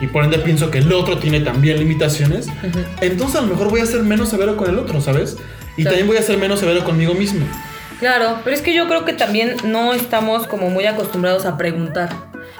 y 0.00 0.06
por 0.08 0.24
ende 0.24 0.38
pienso 0.38 0.70
que 0.70 0.78
el 0.78 0.92
otro 0.92 1.18
tiene 1.18 1.40
también 1.40 1.78
limitaciones, 1.78 2.48
entonces 3.00 3.36
a 3.36 3.42
lo 3.42 3.48
mejor 3.48 3.70
voy 3.70 3.80
a 3.80 3.86
ser 3.86 4.02
menos 4.02 4.30
severo 4.30 4.56
con 4.56 4.68
el 4.68 4.78
otro, 4.78 5.00
¿sabes? 5.00 5.36
Y 5.76 5.82
Claro. 5.82 5.90
también 5.96 6.06
voy 6.08 6.16
a 6.16 6.22
ser 6.22 6.38
menos 6.38 6.58
severo 6.58 6.82
conmigo 6.84 7.14
mismo. 7.14 7.46
Claro, 8.02 8.40
pero 8.42 8.56
es 8.56 8.62
que 8.62 8.74
yo 8.74 8.88
creo 8.88 9.04
que 9.04 9.12
también 9.12 9.54
no 9.62 9.92
estamos 9.92 10.48
como 10.48 10.70
muy 10.70 10.86
acostumbrados 10.86 11.46
a 11.46 11.56
preguntar. 11.56 12.10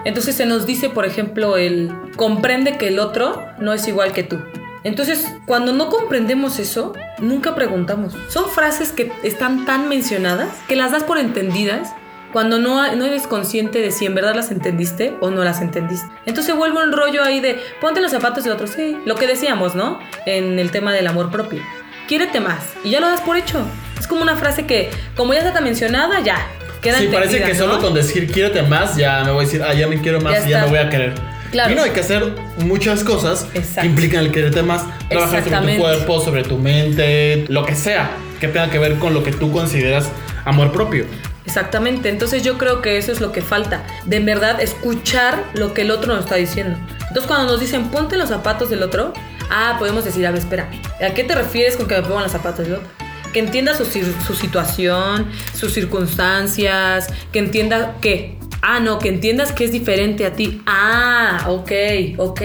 Entonces 0.05 0.37
se 0.37 0.47
nos 0.47 0.67
dice, 0.67 0.89
por 0.89 1.05
ejemplo, 1.05 1.57
el 1.57 1.93
comprende 2.15 2.79
que 2.79 2.87
el 2.87 3.01
otro 3.01 3.45
no 3.59 3.73
es 3.73 3.89
igual 3.89 4.13
que 4.13 4.23
tú. 4.23 4.39
Entonces, 4.85 5.27
cuando 5.45 5.73
no 5.73 5.89
comprendemos 5.89 6.61
eso, 6.61 6.93
nunca 7.19 7.57
preguntamos. 7.57 8.15
Son 8.29 8.49
frases 8.51 8.93
que 8.93 9.11
están 9.25 9.65
tan 9.65 9.89
mencionadas 9.89 10.49
que 10.69 10.77
las 10.77 10.93
das 10.93 11.03
por 11.03 11.19
entendidas 11.19 11.93
cuando 12.33 12.61
no, 12.61 12.95
no 12.95 13.05
eres 13.05 13.27
consciente 13.27 13.81
de 13.81 13.91
si 13.91 14.07
en 14.07 14.15
verdad 14.15 14.37
las 14.37 14.53
entendiste 14.53 15.17
o 15.21 15.31
no 15.31 15.43
las 15.43 15.61
entendiste. 15.61 16.07
Entonces 16.25 16.55
vuelve 16.55 16.85
un 16.85 16.93
rollo 16.93 17.21
ahí 17.21 17.41
de 17.41 17.59
ponte 17.81 18.01
los 18.01 18.13
zapatos 18.13 18.45
de 18.45 18.53
otro. 18.53 18.69
Sí, 18.69 18.97
lo 19.07 19.17
que 19.17 19.27
decíamos, 19.27 19.75
¿no? 19.75 19.99
En 20.25 20.61
el 20.61 20.71
tema 20.71 20.93
del 20.93 21.09
amor 21.09 21.33
propio. 21.33 21.61
Quiérete 22.07 22.39
más 22.39 22.75
y 22.85 22.91
ya 22.91 23.01
lo 23.01 23.09
das 23.09 23.23
por 23.23 23.37
hecho. 23.37 23.67
Es 24.03 24.09
como 24.09 24.23
una 24.23 24.35
frase 24.35 24.67
que, 24.67 24.91
como 25.15 25.33
ya 25.33 25.39
está 25.39 25.53
tan 25.53 25.63
mencionada, 25.63 26.19
ya 26.23 26.49
queda 26.81 26.99
sí, 26.99 27.07
parece 27.07 27.41
que 27.41 27.55
solo 27.55 27.75
¿no? 27.75 27.81
con 27.81 27.95
decir 27.95 28.27
quiérete 28.27 28.63
más, 28.63 28.97
ya 28.97 29.23
me 29.25 29.31
voy 29.31 29.45
a 29.45 29.47
decir, 29.47 29.63
ah, 29.63 29.73
ya 29.75 29.87
me 29.87 30.01
quiero 30.01 30.21
más 30.21 30.33
Ya 30.33 30.45
y 30.45 30.51
ya 30.51 30.65
me 30.65 30.71
voy 30.71 30.79
a 30.81 30.91
querer. 30.91 31.15
Claro. 31.53 31.71
Y 31.71 31.77
no, 31.77 31.85
hay 31.85 31.91
que 31.91 32.01
hacer 32.01 32.35
muchas 32.59 33.05
cosas 33.05 33.47
Exacto. 33.55 33.83
que 33.83 33.87
implican 33.87 34.25
el 34.25 34.33
quererte 34.33 34.65
más. 34.65 34.85
Trabajar 35.09 35.45
sobre 35.45 35.75
tu 35.77 35.81
cuerpo, 35.81 36.21
sobre 36.21 36.43
tu 36.43 36.59
mente, 36.59 37.45
lo 37.49 37.65
que 37.65 37.77
sea 37.77 38.11
que 38.41 38.49
tenga 38.49 38.71
que 38.71 38.81
ver 38.81 38.99
con 38.99 39.15
lo 39.15 39.23
que 39.23 39.31
tú 39.31 39.53
consideras 39.53 40.11
amor 40.45 40.73
propio. 40.73 41.07
Exactamente, 41.47 42.09
entonces 42.09 42.43
yo 42.43 42.59
creo 42.59 42.83
que 42.83 42.99
eso 42.99 43.13
es 43.13 43.21
lo 43.21 43.31
que 43.31 43.41
falta, 43.41 43.85
de 44.05 44.19
verdad 44.19 44.61
escuchar 44.61 45.45
lo 45.55 45.75
que 45.75 45.83
el 45.83 45.93
otro 45.93 46.13
nos 46.13 46.25
está 46.25 46.35
diciendo. 46.35 46.77
Entonces 47.03 47.27
cuando 47.29 47.53
nos 47.53 47.61
dicen 47.61 47.85
ponte 47.85 48.17
los 48.17 48.31
zapatos 48.31 48.69
del 48.69 48.83
otro, 48.83 49.13
ah, 49.49 49.77
podemos 49.79 50.05
decir, 50.05 50.27
a 50.27 50.33
ver, 50.33 50.41
espera, 50.41 50.69
¿a 51.01 51.15
qué 51.15 51.23
te 51.23 51.37
refieres 51.37 51.77
con 51.77 51.87
que 51.87 51.95
me 51.95 52.03
pongan 52.03 52.25
los 52.25 52.33
zapatos 52.33 52.67
del 52.67 52.75
otro? 52.75 53.02
Que 53.33 53.41
entienda 53.41 53.75
su, 53.75 53.85
su 53.85 54.35
situación, 54.35 55.31
sus 55.55 55.73
circunstancias, 55.73 57.09
que 57.33 57.39
entienda 57.39 57.97
que, 58.01 58.39
ah, 58.61 58.81
no, 58.81 58.99
que 58.99 59.09
entiendas 59.09 59.53
que 59.53 59.65
es 59.65 59.73
diferente 59.73 60.27
a 60.27 60.35
ti. 60.35 60.63
Ah, 60.67 61.47
ok, 61.49 61.73
ok. 62.19 62.41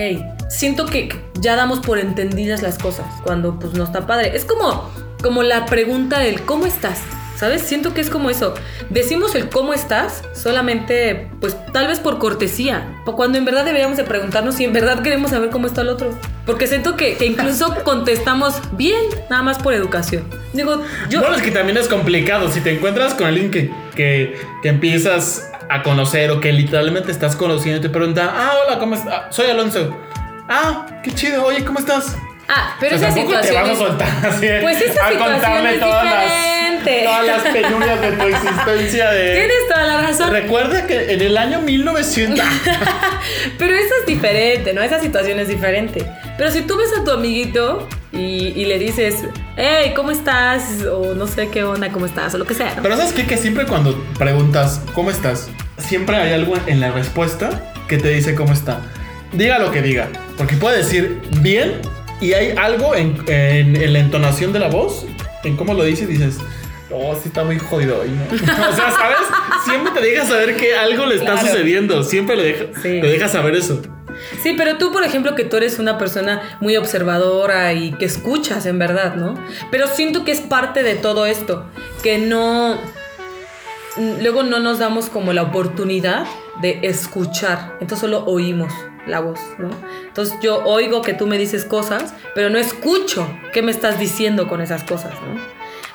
Siento 0.50 0.86
que 0.86 1.10
ya 1.42 1.56
damos 1.56 1.80
por 1.80 2.00
entendidas 2.00 2.62
las 2.62 2.78
cosas 2.78 3.06
cuando 3.24 3.60
pues 3.60 3.74
no 3.74 3.84
está 3.84 4.08
padre. 4.08 4.32
Es 4.36 4.46
como, 4.46 4.90
como 5.22 5.44
la 5.44 5.66
pregunta 5.66 6.20
del 6.20 6.42
¿cómo 6.42 6.66
estás? 6.66 7.00
¿Sabes? 7.38 7.62
Siento 7.62 7.94
que 7.94 8.02
es 8.02 8.10
como 8.10 8.30
eso. 8.30 8.56
Decimos 8.90 9.36
el 9.36 9.50
cómo 9.50 9.74
estás 9.74 10.24
solamente, 10.34 11.30
pues 11.40 11.56
tal 11.72 11.88
vez 11.88 12.00
por 12.00 12.18
cortesía. 12.18 13.02
Cuando 13.06 13.38
en 13.38 13.46
verdad 13.46 13.64
deberíamos 13.64 13.98
de 13.98 14.06
preguntarnos 14.06 14.56
si 14.56 14.64
en 14.64 14.74
verdad 14.74 15.04
queremos 15.04 15.32
saber 15.32 15.50
cómo 15.52 15.68
está 15.68 15.82
el 15.82 15.90
otro. 15.90 16.18
Porque 16.48 16.66
siento 16.66 16.96
que, 16.96 17.16
que 17.18 17.26
incluso 17.26 17.76
contestamos 17.84 18.60
bien, 18.72 19.04
nada 19.30 19.44
más 19.44 19.60
por 19.60 19.74
educación. 19.74 20.24
Digo, 20.54 20.82
yo... 21.10 21.20
Bueno, 21.20 21.36
es 21.36 21.42
que 21.44 21.52
también 21.52 21.78
es 21.78 21.88
complicado. 21.88 22.50
Si 22.50 22.62
te 22.62 22.72
encuentras 22.72 23.14
con 23.14 23.28
alguien 23.28 23.52
que, 23.52 23.70
que, 23.96 24.40
que 24.64 24.70
empiezas 24.70 25.52
a 25.70 25.84
conocer 25.84 26.32
o 26.32 26.40
que 26.40 26.54
literalmente 26.54 27.12
estás 27.12 27.36
conociendo 27.36 27.80
y 27.80 27.82
te 27.82 27.90
pregunta, 27.90 28.34
ah, 28.34 28.54
hola, 28.66 28.80
¿cómo 28.80 28.96
estás? 28.96 29.14
Ah, 29.14 29.28
soy 29.30 29.50
Alonso. 29.50 29.96
Ah, 30.50 30.86
qué 31.04 31.12
chido. 31.12 31.44
Oye, 31.46 31.66
¿cómo 31.66 31.80
estás? 31.80 32.16
Ah, 32.48 32.78
pero 32.80 32.96
O 32.96 33.00
sea, 33.00 33.10
esa 33.10 33.20
situación 33.20 33.54
te 33.54 33.62
vas 33.62 33.70
a 33.70 33.76
soltar 33.76 34.08
así 34.26 34.48
Pues 34.62 34.82
esa 34.82 35.06
a 35.06 35.10
situación 35.12 35.34
contarme 35.34 35.74
es 35.74 35.80
todas 35.82 36.04
diferente. 36.24 37.04
las, 37.04 37.04
todas 37.04 37.28
las 37.28 37.54
penurias 37.54 38.02
de 38.02 38.12
tu 38.14 38.26
existencia 38.28 39.12
de... 39.12 39.34
Tienes 39.36 39.68
toda 39.68 39.84
la 39.84 40.02
razón. 40.02 40.32
Recuerda 40.32 40.88
que 40.88 41.12
en 41.12 41.22
el 41.22 41.38
año 41.38 41.60
1900... 41.60 42.46
Pero 43.58 43.76
eso 43.76 43.94
es 44.00 44.06
diferente, 44.06 44.74
¿no? 44.74 44.82
Esa 44.82 45.02
situación 45.02 45.40
es 45.40 45.50
diferente. 45.50 46.06
Pero 46.38 46.52
si 46.52 46.62
tú 46.62 46.78
ves 46.78 46.90
a 47.00 47.04
tu 47.04 47.12
amiguito 47.12 47.88
y, 48.12 48.48
y 48.56 48.66
le 48.66 48.78
dices, 48.80 49.24
hey, 49.56 49.94
¿cómo 49.96 50.12
estás? 50.12 50.84
O 50.86 51.16
no 51.16 51.26
sé 51.28 51.50
qué 51.50 51.64
onda, 51.64 51.90
¿cómo 51.92 52.06
estás? 52.06 52.34
O 52.36 52.38
lo 52.38 52.46
que 52.46 52.54
sea. 52.54 52.76
¿no? 52.76 52.84
Pero 52.84 52.96
¿sabes 52.98 53.14
qué? 53.14 53.26
Que 53.26 53.38
siempre 53.38 53.66
cuando 53.66 53.96
preguntas 54.20 54.82
¿cómo 54.94 55.10
estás? 55.10 55.50
Siempre 55.78 56.16
hay 56.16 56.34
algo 56.34 56.54
en 56.68 56.80
la 56.80 56.92
respuesta 56.92 57.72
que 57.88 57.98
te 57.98 58.10
dice 58.10 58.36
cómo 58.36 58.54
está. 58.54 58.82
Diga 59.34 59.60
lo 59.60 59.72
que 59.72 59.82
diga. 59.82 60.10
Porque 60.38 60.56
puede 60.56 60.78
decir 60.78 61.22
bien 61.42 61.82
y 62.22 62.34
hay 62.34 62.52
algo 62.58 62.96
en, 62.96 63.18
en- 63.28 63.76
en 63.76 63.94
la 63.94 64.00
entonación 64.00 64.54
de 64.54 64.60
la 64.60 64.68
voz, 64.70 65.06
en 65.44 65.56
cómo 65.58 65.74
lo 65.74 65.84
dice 65.84 66.04
y 66.04 66.08
dices... 66.08 66.38
Oh, 66.90 67.14
sí 67.16 67.24
está 67.28 67.44
muy 67.44 67.60
jodido 67.60 68.00
hoy, 68.00 68.08
¿no? 68.10 68.24
o 68.34 68.74
sea, 68.76 68.92
¿sabes? 68.92 69.18
Siempre 69.66 69.92
te 69.92 70.00
deja 70.02 70.24
saber 70.26 70.56
que 70.56 70.74
algo 70.74 71.06
le 71.06 71.16
está 71.16 71.34
Claro. 71.34 71.48
sucediendo. 71.48 72.02
Siempre 72.04 72.38
le 72.38 72.44
deja, 72.44 72.64
Sí. 72.76 73.02
te 73.02 73.08
deja 73.08 73.28
saber 73.28 73.56
eso. 73.56 73.82
Sí, 74.42 74.54
pero 74.58 74.78
tú, 74.78 74.92
por 74.92 75.04
ejemplo, 75.04 75.36
que 75.36 75.44
tú 75.44 75.58
eres 75.58 75.80
una 75.80 75.98
persona 75.98 76.58
muy 76.60 76.78
observadora 76.78 77.74
y 77.74 77.92
que 77.94 78.06
escuchas, 78.06 78.66
en 78.66 78.80
verdad, 78.80 79.16
¿no? 79.16 79.36
Pero 79.72 79.88
siento 79.88 80.24
que 80.24 80.32
es 80.32 80.42
parte 80.42 80.84
de 80.84 80.96
todo 80.96 81.26
esto, 81.26 81.66
que 82.04 82.18
no... 82.18 82.78
Luego 84.22 84.44
no 84.44 84.60
nos 84.60 84.78
damos 84.78 85.10
como 85.10 85.34
la 85.34 85.42
oportunidad 85.42 86.28
de 86.62 86.80
escuchar, 86.84 87.74
entonces 87.80 88.00
solo 88.00 88.26
oímos 88.26 88.72
la 89.08 89.20
voz, 89.22 89.40
¿no? 89.58 89.70
Entonces 90.06 90.38
yo 90.42 90.64
oigo 90.66 91.02
que 91.02 91.14
tú 91.14 91.26
me 91.26 91.38
dices 91.38 91.66
cosas, 91.66 92.14
pero 92.36 92.50
no 92.50 92.60
escucho 92.60 93.28
qué 93.54 93.62
me 93.62 93.72
estás 93.72 94.00
diciendo 94.00 94.48
con 94.48 94.62
esas 94.62 94.84
cosas, 94.84 95.14
¿no? 95.14 95.42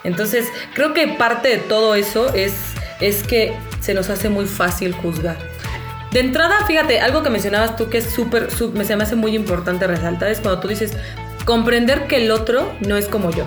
Entonces 0.04 0.48
creo 0.74 0.94
que 0.94 1.06
parte 1.08 1.48
de 1.48 1.58
todo 1.58 1.94
eso 1.94 2.32
es, 2.34 2.54
es 3.00 3.22
que 3.22 3.54
se 3.80 3.94
nos 3.94 4.10
hace 4.10 4.28
muy 4.28 4.46
fácil 4.46 4.92
juzgar. 4.94 5.51
De 6.12 6.20
entrada, 6.20 6.66
fíjate, 6.66 7.00
algo 7.00 7.22
que 7.22 7.30
mencionabas 7.30 7.76
tú 7.76 7.88
que 7.88 7.98
es 7.98 8.04
súper, 8.04 8.48
se 8.50 8.96
me 8.96 9.02
hace 9.02 9.16
muy 9.16 9.34
importante 9.34 9.86
resaltar 9.86 10.30
es 10.30 10.40
cuando 10.40 10.60
tú 10.60 10.68
dices 10.68 10.92
comprender 11.46 12.06
que 12.06 12.16
el 12.16 12.30
otro 12.30 12.70
no 12.80 12.96
es 12.96 13.08
como 13.08 13.30
yo. 13.30 13.46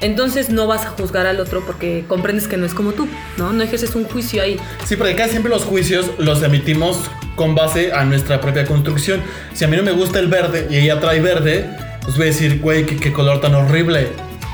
Entonces 0.00 0.50
no 0.50 0.66
vas 0.66 0.84
a 0.84 0.90
juzgar 0.90 1.26
al 1.26 1.40
otro 1.40 1.64
porque 1.64 2.04
comprendes 2.06 2.48
que 2.48 2.56
no 2.56 2.66
es 2.66 2.74
como 2.74 2.92
tú, 2.92 3.08
¿no? 3.38 3.52
No 3.52 3.62
ejerces 3.62 3.94
un 3.94 4.04
juicio 4.04 4.42
ahí. 4.42 4.58
Sí, 4.84 4.96
porque 4.96 5.14
casi 5.14 5.30
siempre 5.30 5.50
los 5.50 5.64
juicios 5.64 6.10
los 6.18 6.42
emitimos 6.42 6.98
con 7.34 7.54
base 7.54 7.92
a 7.92 8.04
nuestra 8.04 8.40
propia 8.40 8.66
construcción. 8.66 9.22
Si 9.54 9.64
a 9.64 9.68
mí 9.68 9.76
no 9.76 9.82
me 9.82 9.92
gusta 9.92 10.18
el 10.18 10.26
verde 10.26 10.66
y 10.70 10.78
ella 10.78 11.00
trae 11.00 11.20
verde, 11.20 11.70
pues 12.02 12.16
voy 12.16 12.24
a 12.24 12.26
decir, 12.26 12.60
güey, 12.60 12.84
qué 12.84 13.12
color 13.12 13.40
tan 13.40 13.54
horrible. 13.54 14.08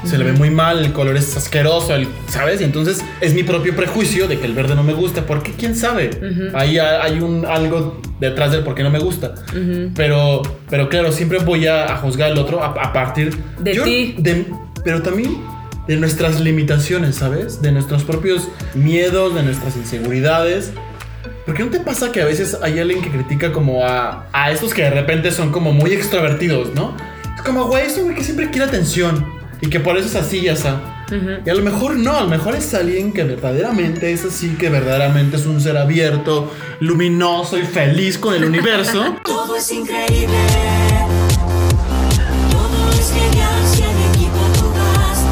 Se 0.04 0.18
le 0.18 0.25
ve 0.25 0.32
muy 0.32 0.50
mal, 0.50 0.85
el 0.85 0.92
color 0.92 1.16
es 1.16 1.37
asqueroso, 1.37 1.94
el- 1.94 2.09
¿sabes? 2.28 2.61
Y 2.61 2.64
entonces 2.64 3.04
es 3.21 3.35
mi 3.35 3.42
propio 3.44 3.75
prejuicio 3.76 4.26
de 4.28 4.38
que 4.38 4.47
el 4.47 4.52
verde 4.54 4.75
no 4.75 4.82
me 4.82 4.92
gusta. 4.94 5.25
porque 5.26 5.52
quién 5.52 5.75
sabe? 5.76 6.11
Ahí 6.54 6.78
ha- 6.78 7.02
hay 7.02 7.21
un 7.21 7.47
algo 7.47 8.00
detrás 8.21 8.50
del 8.52 8.62
por 8.64 8.75
qué 8.75 8.82
no 8.82 8.90
me 8.90 8.99
gusta. 8.99 9.35
Pero, 9.94 10.42
pero 10.68 10.88
claro, 10.88 11.12
siempre 11.12 11.38
voy 11.38 11.66
a, 11.66 11.92
a 11.92 11.97
juzgar 11.99 12.32
al 12.32 12.38
otro 12.38 12.62
a, 12.62 12.66
a 12.68 12.92
partir 12.92 13.37
De 13.59 13.75
ti. 13.85 14.14
de- 14.18 14.47
pero 14.85 15.02
también 15.02 15.37
de 15.87 15.97
nuestras 15.97 16.40
limitaciones, 16.40 17.16
¿sabes? 17.16 17.61
De 17.62 17.71
nuestros 17.73 18.02
propios 18.04 18.49
miedos, 18.75 19.35
de 19.35 19.42
nuestras 19.42 19.76
inseguridades. 19.76 20.73
¿Por 21.47 21.54
qué 21.56 21.64
no 21.64 21.71
te 21.71 21.80
pasa 21.80 22.12
que 22.12 22.23
a 22.23 22.25
veces 22.25 22.56
hay 22.62 22.78
alguien 22.78 23.02
que 23.02 23.11
critica 23.11 23.52
como 23.52 23.85
a, 23.85 24.26
a 24.32 24.50
estos 24.52 24.73
que 24.75 24.82
de 24.82 24.90
repente 24.90 25.30
son 25.32 25.50
como 25.52 25.73
muy 25.73 25.92
extrovertidos, 25.92 26.75
¿no? 26.75 26.97
Es 27.37 27.42
como, 27.42 27.64
güey, 27.66 27.87
es 27.87 27.97
un 27.99 28.04
güey 28.04 28.16
que 28.16 28.23
siempre 28.25 28.50
quiere 28.50 28.66
atención. 28.66 29.25
Y 29.62 29.69
que 29.69 29.78
por 29.81 29.97
eso 29.97 30.09
es 30.09 30.16
así 30.16 30.38
y 30.40 30.49
así. 30.49 30.69
Y 31.47 31.49
a 31.50 31.54
lo 31.54 31.62
mejor 31.62 31.97
no, 31.97 32.16
a 32.16 32.23
lo 32.23 32.28
mejor 32.28 32.57
es 32.57 32.75
alguien 32.75 33.12
que 33.12 33.23
verdaderamente 33.23 34.12
es 34.12 34.25
así, 34.25 34.50
que 34.59 34.69
verdaderamente 34.69 35.37
es 35.37 35.47
un 35.47 35.61
ser 35.61 35.76
abierto, 35.76 36.52
luminoso 36.81 37.57
y 37.59 37.62
feliz 37.62 38.19
con 38.19 38.35
el 38.35 38.45
universo. 38.45 39.16
Todo 39.25 39.57
es 39.57 39.71
increíble. 39.71 40.37
Todo 42.50 42.90
es 42.92 43.12
genial 43.12 43.62
si 43.73 43.83
en 43.83 43.99
equipo 44.11 44.38
tú 44.59 44.69
vas. 44.71 45.25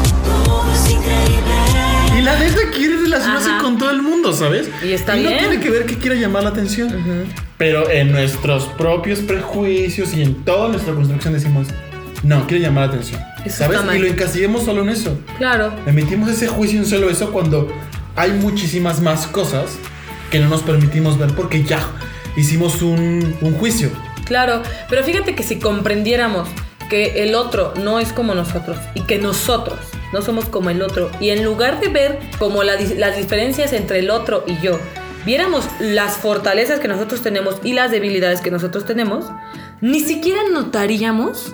Todo 0.45 0.73
es 0.73 0.89
increíble. 0.91 2.17
Y 2.17 2.21
la 2.21 2.39
neta 2.39 2.61
quiere 2.73 2.97
relacionarse 2.97 3.49
Ajá. 3.49 3.61
con 3.61 3.77
todo 3.77 3.91
el 3.91 4.01
mundo, 4.01 4.31
¿sabes? 4.31 4.69
Y 4.83 4.93
está 4.93 5.15
no 5.15 5.23
bien. 5.27 5.39
tiene 5.39 5.59
que 5.59 5.69
ver 5.71 5.85
que 5.85 5.97
quiera 5.97 6.15
llamar 6.15 6.43
la 6.43 6.49
atención. 6.51 7.27
Pero 7.57 7.89
en 7.89 8.11
nuestros 8.13 8.65
propios 8.77 9.19
prejuicios 9.19 10.13
y 10.13 10.21
en 10.21 10.35
toda 10.45 10.69
nuestra 10.69 10.93
construcción 10.93 11.33
decimos, 11.33 11.67
no, 12.23 12.45
quiere 12.47 12.63
llamar 12.63 12.87
la 12.87 12.93
atención. 12.93 13.21
Eso 13.45 13.57
¿Sabes? 13.57 13.79
Y 13.95 13.99
lo 13.99 14.07
encasillemos 14.07 14.63
solo 14.63 14.83
en 14.83 14.89
eso. 14.89 15.17
Claro. 15.37 15.73
Emitimos 15.85 16.29
ese 16.29 16.47
juicio 16.47 16.79
en 16.79 16.85
solo 16.85 17.09
eso 17.09 17.31
cuando 17.31 17.67
hay 18.15 18.31
muchísimas 18.31 19.01
más 19.01 19.27
cosas 19.27 19.77
que 20.29 20.39
no 20.39 20.49
nos 20.49 20.61
permitimos 20.61 21.17
ver 21.17 21.33
porque 21.33 21.63
ya 21.63 21.85
hicimos 22.35 22.81
un, 22.81 23.35
un 23.41 23.53
juicio. 23.55 23.89
Claro, 24.25 24.61
pero 24.89 25.03
fíjate 25.03 25.35
que 25.35 25.43
si 25.43 25.59
comprendiéramos 25.59 26.47
que 26.89 27.23
el 27.23 27.35
otro 27.35 27.73
no 27.77 27.99
es 27.99 28.13
como 28.13 28.35
nosotros 28.35 28.77
y 28.95 29.01
que 29.01 29.17
nosotros 29.17 29.79
no 30.13 30.21
somos 30.21 30.45
como 30.45 30.69
el 30.69 30.81
otro 30.81 31.09
y 31.19 31.29
en 31.29 31.43
lugar 31.43 31.79
de 31.79 31.87
ver 31.87 32.19
como 32.37 32.63
la 32.63 32.75
las 32.97 33.17
diferencias 33.17 33.73
entre 33.73 33.99
el 33.99 34.09
otro 34.09 34.43
y 34.45 34.57
yo, 34.61 34.77
viéramos 35.25 35.65
las 35.79 36.17
fortalezas 36.17 36.79
que 36.79 36.87
nosotros 36.87 37.21
tenemos 37.21 37.57
y 37.63 37.73
las 37.73 37.91
debilidades 37.91 38.41
que 38.41 38.51
nosotros 38.51 38.85
tenemos, 38.85 39.25
ni 39.79 40.01
siquiera 40.01 40.41
notaríamos 40.51 41.53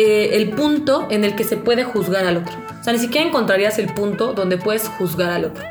eh, 0.00 0.36
el 0.36 0.50
punto 0.50 1.08
en 1.10 1.24
el 1.24 1.34
que 1.34 1.42
se 1.42 1.56
puede 1.56 1.82
juzgar 1.82 2.24
al 2.24 2.36
otro. 2.36 2.56
O 2.80 2.84
sea, 2.84 2.92
ni 2.92 3.00
siquiera 3.00 3.26
encontrarías 3.26 3.80
el 3.80 3.92
punto 3.92 4.32
donde 4.32 4.56
puedes 4.56 4.86
juzgar 4.86 5.32
al 5.32 5.46
otro. 5.46 5.64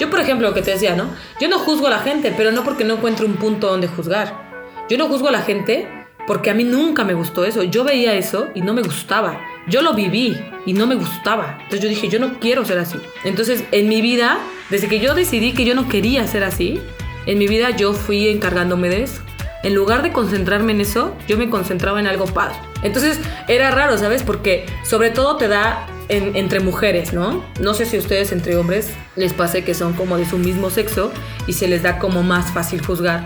Yo, 0.00 0.10
por 0.10 0.18
ejemplo, 0.18 0.48
lo 0.48 0.54
que 0.54 0.62
te 0.62 0.72
decía, 0.72 0.96
¿no? 0.96 1.06
Yo 1.40 1.48
no 1.48 1.60
juzgo 1.60 1.86
a 1.86 1.90
la 1.90 2.00
gente, 2.00 2.34
pero 2.36 2.50
no 2.50 2.64
porque 2.64 2.82
no 2.82 2.94
encuentro 2.94 3.24
un 3.24 3.34
punto 3.34 3.68
donde 3.68 3.86
juzgar. 3.86 4.84
Yo 4.90 4.98
no 4.98 5.06
juzgo 5.06 5.28
a 5.28 5.30
la 5.30 5.42
gente 5.42 5.86
porque 6.26 6.50
a 6.50 6.54
mí 6.54 6.64
nunca 6.64 7.04
me 7.04 7.14
gustó 7.14 7.44
eso. 7.44 7.62
Yo 7.62 7.84
veía 7.84 8.14
eso 8.14 8.48
y 8.52 8.62
no 8.62 8.74
me 8.74 8.82
gustaba. 8.82 9.40
Yo 9.68 9.80
lo 9.80 9.94
viví 9.94 10.36
y 10.66 10.72
no 10.72 10.88
me 10.88 10.96
gustaba. 10.96 11.58
Entonces 11.62 11.82
yo 11.82 11.88
dije, 11.88 12.08
yo 12.08 12.18
no 12.18 12.40
quiero 12.40 12.64
ser 12.64 12.78
así. 12.78 12.98
Entonces, 13.22 13.62
en 13.70 13.88
mi 13.88 14.02
vida, 14.02 14.40
desde 14.70 14.88
que 14.88 14.98
yo 14.98 15.14
decidí 15.14 15.52
que 15.52 15.64
yo 15.64 15.76
no 15.76 15.88
quería 15.88 16.26
ser 16.26 16.42
así, 16.42 16.80
en 17.26 17.38
mi 17.38 17.46
vida 17.46 17.70
yo 17.70 17.92
fui 17.92 18.26
encargándome 18.26 18.88
de 18.88 19.04
eso. 19.04 19.22
En 19.62 19.76
lugar 19.76 20.02
de 20.02 20.10
concentrarme 20.10 20.72
en 20.72 20.80
eso, 20.80 21.14
yo 21.28 21.38
me 21.38 21.48
concentraba 21.48 22.00
en 22.00 22.08
algo 22.08 22.24
padre. 22.24 22.56
Entonces 22.82 23.18
era 23.48 23.70
raro, 23.70 23.96
¿sabes? 23.98 24.22
Porque 24.22 24.66
sobre 24.84 25.10
todo 25.10 25.36
te 25.36 25.48
da 25.48 25.86
en- 26.08 26.36
entre 26.36 26.60
mujeres, 26.60 27.12
¿no? 27.12 27.44
No 27.60 27.74
sé 27.74 27.86
si 27.86 27.96
a 27.96 28.00
ustedes 28.00 28.32
entre 28.32 28.56
hombres 28.56 28.88
les 29.16 29.32
pase 29.32 29.64
que 29.64 29.74
son 29.74 29.92
como 29.92 30.16
de 30.18 30.26
su 30.26 30.38
mismo 30.38 30.70
sexo 30.70 31.12
y 31.46 31.52
se 31.54 31.68
les 31.68 31.82
da 31.82 31.98
como 31.98 32.22
más 32.22 32.50
fácil 32.52 32.84
juzgar 32.84 33.24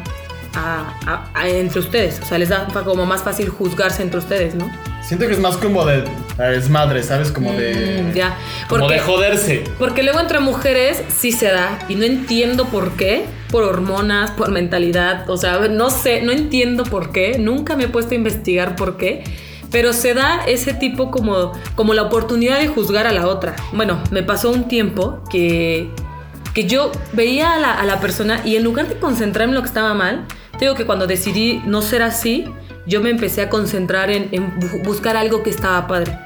a- 0.54 0.94
a- 1.06 1.30
a- 1.34 1.48
entre 1.48 1.80
ustedes. 1.80 2.20
O 2.22 2.26
sea, 2.26 2.38
les 2.38 2.48
da 2.50 2.66
como 2.84 3.06
más 3.06 3.22
fácil 3.22 3.48
juzgarse 3.48 4.02
entre 4.02 4.18
ustedes, 4.18 4.54
¿no? 4.54 4.70
Siento 5.02 5.26
que 5.28 5.34
es 5.34 5.38
más 5.38 5.56
como 5.56 5.84
de 5.86 6.02
desmadre, 6.36 7.02
¿sabes? 7.04 7.30
Como 7.30 7.52
de. 7.52 8.02
Mm, 8.02 8.14
ya. 8.14 8.36
Como 8.68 8.88
de 8.88 8.98
joderse. 8.98 9.62
Porque 9.78 10.02
luego 10.02 10.18
entre 10.18 10.40
mujeres 10.40 11.00
sí 11.16 11.30
se 11.30 11.46
da 11.46 11.78
y 11.88 11.94
no 11.94 12.04
entiendo 12.04 12.64
por 12.66 12.92
qué, 12.96 13.24
por 13.52 13.62
hormonas, 13.62 14.32
por 14.32 14.50
mentalidad, 14.50 15.30
o 15.30 15.36
sea, 15.36 15.58
no 15.68 15.90
sé, 15.90 16.22
no 16.22 16.32
entiendo 16.32 16.82
por 16.82 17.12
qué, 17.12 17.38
nunca 17.38 17.76
me 17.76 17.84
he 17.84 17.88
puesto 17.88 18.12
a 18.12 18.16
investigar 18.16 18.74
por 18.74 18.96
qué, 18.96 19.22
pero 19.70 19.92
se 19.92 20.14
da 20.14 20.42
ese 20.46 20.72
tipo 20.74 21.10
como, 21.10 21.52
como 21.74 21.94
la 21.94 22.02
oportunidad 22.02 22.58
de 22.58 22.68
juzgar 22.68 23.06
a 23.06 23.12
la 23.12 23.26
otra. 23.26 23.54
Bueno, 23.72 23.98
me 24.10 24.22
pasó 24.22 24.50
un 24.50 24.68
tiempo 24.68 25.22
que, 25.30 25.90
que 26.54 26.64
yo 26.66 26.92
veía 27.12 27.54
a 27.54 27.58
la, 27.58 27.72
a 27.72 27.84
la 27.84 28.00
persona 28.00 28.40
y 28.44 28.56
en 28.56 28.64
lugar 28.64 28.88
de 28.88 28.98
concentrarme 28.98 29.50
en 29.52 29.56
lo 29.56 29.62
que 29.62 29.68
estaba 29.68 29.92
mal, 29.94 30.24
te 30.52 30.64
digo 30.66 30.74
que 30.74 30.86
cuando 30.86 31.06
decidí 31.06 31.60
no 31.66 31.82
ser 31.82 32.02
así, 32.02 32.46
yo 32.86 33.00
me 33.00 33.10
empecé 33.10 33.42
a 33.42 33.50
concentrar 33.50 34.10
en, 34.10 34.28
en 34.32 34.58
bu- 34.60 34.84
buscar 34.84 35.16
algo 35.16 35.42
que 35.42 35.50
estaba 35.50 35.86
padre. 35.86 36.16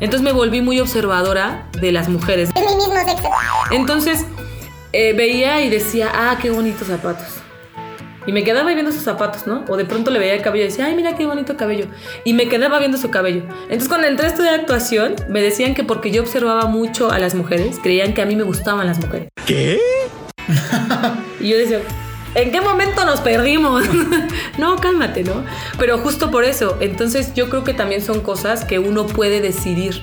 Entonces 0.00 0.22
me 0.22 0.32
volví 0.32 0.60
muy 0.62 0.80
observadora 0.80 1.66
de 1.80 1.92
las 1.92 2.08
mujeres. 2.08 2.50
Es 2.54 2.62
mi 2.62 2.76
mismo 2.76 2.94
sexo. 2.94 3.28
Entonces 3.70 4.24
eh, 4.92 5.12
veía 5.12 5.62
y 5.62 5.70
decía, 5.70 6.10
ah, 6.14 6.38
qué 6.40 6.50
bonitos 6.50 6.88
zapatos. 6.88 7.26
Y 8.26 8.32
me 8.32 8.44
quedaba 8.44 8.72
viendo 8.72 8.92
sus 8.92 9.02
zapatos, 9.02 9.46
¿no? 9.46 9.64
O 9.68 9.76
de 9.76 9.84
pronto 9.84 10.10
le 10.10 10.18
veía 10.18 10.34
el 10.34 10.42
cabello 10.42 10.64
y 10.64 10.68
decía, 10.68 10.86
ay, 10.86 10.96
mira 10.96 11.16
qué 11.16 11.26
bonito 11.26 11.56
cabello. 11.56 11.86
Y 12.24 12.32
me 12.32 12.48
quedaba 12.48 12.78
viendo 12.78 12.96
su 12.98 13.10
cabello. 13.10 13.42
Entonces 13.64 13.88
cuando 13.88 14.06
entré 14.06 14.26
a 14.26 14.30
estudiar 14.30 14.54
actuación, 14.54 15.14
me 15.28 15.42
decían 15.42 15.74
que 15.74 15.84
porque 15.84 16.10
yo 16.10 16.22
observaba 16.22 16.66
mucho 16.66 17.10
a 17.10 17.18
las 17.18 17.34
mujeres, 17.34 17.78
creían 17.82 18.14
que 18.14 18.22
a 18.22 18.26
mí 18.26 18.36
me 18.36 18.44
gustaban 18.44 18.86
las 18.86 18.98
mujeres. 19.00 19.28
¿Qué? 19.46 19.78
Y 21.40 21.50
yo 21.50 21.58
decía, 21.58 21.80
¿en 22.34 22.50
qué 22.52 22.62
momento 22.62 23.04
nos 23.04 23.20
perdimos? 23.20 23.84
no, 24.58 24.76
cálmate, 24.76 25.24
¿no? 25.24 25.44
Pero 25.78 25.98
justo 25.98 26.30
por 26.30 26.44
eso, 26.44 26.78
entonces 26.80 27.34
yo 27.34 27.50
creo 27.50 27.64
que 27.64 27.74
también 27.74 28.00
son 28.00 28.20
cosas 28.20 28.64
que 28.64 28.78
uno 28.78 29.06
puede 29.06 29.40
decidir 29.40 30.00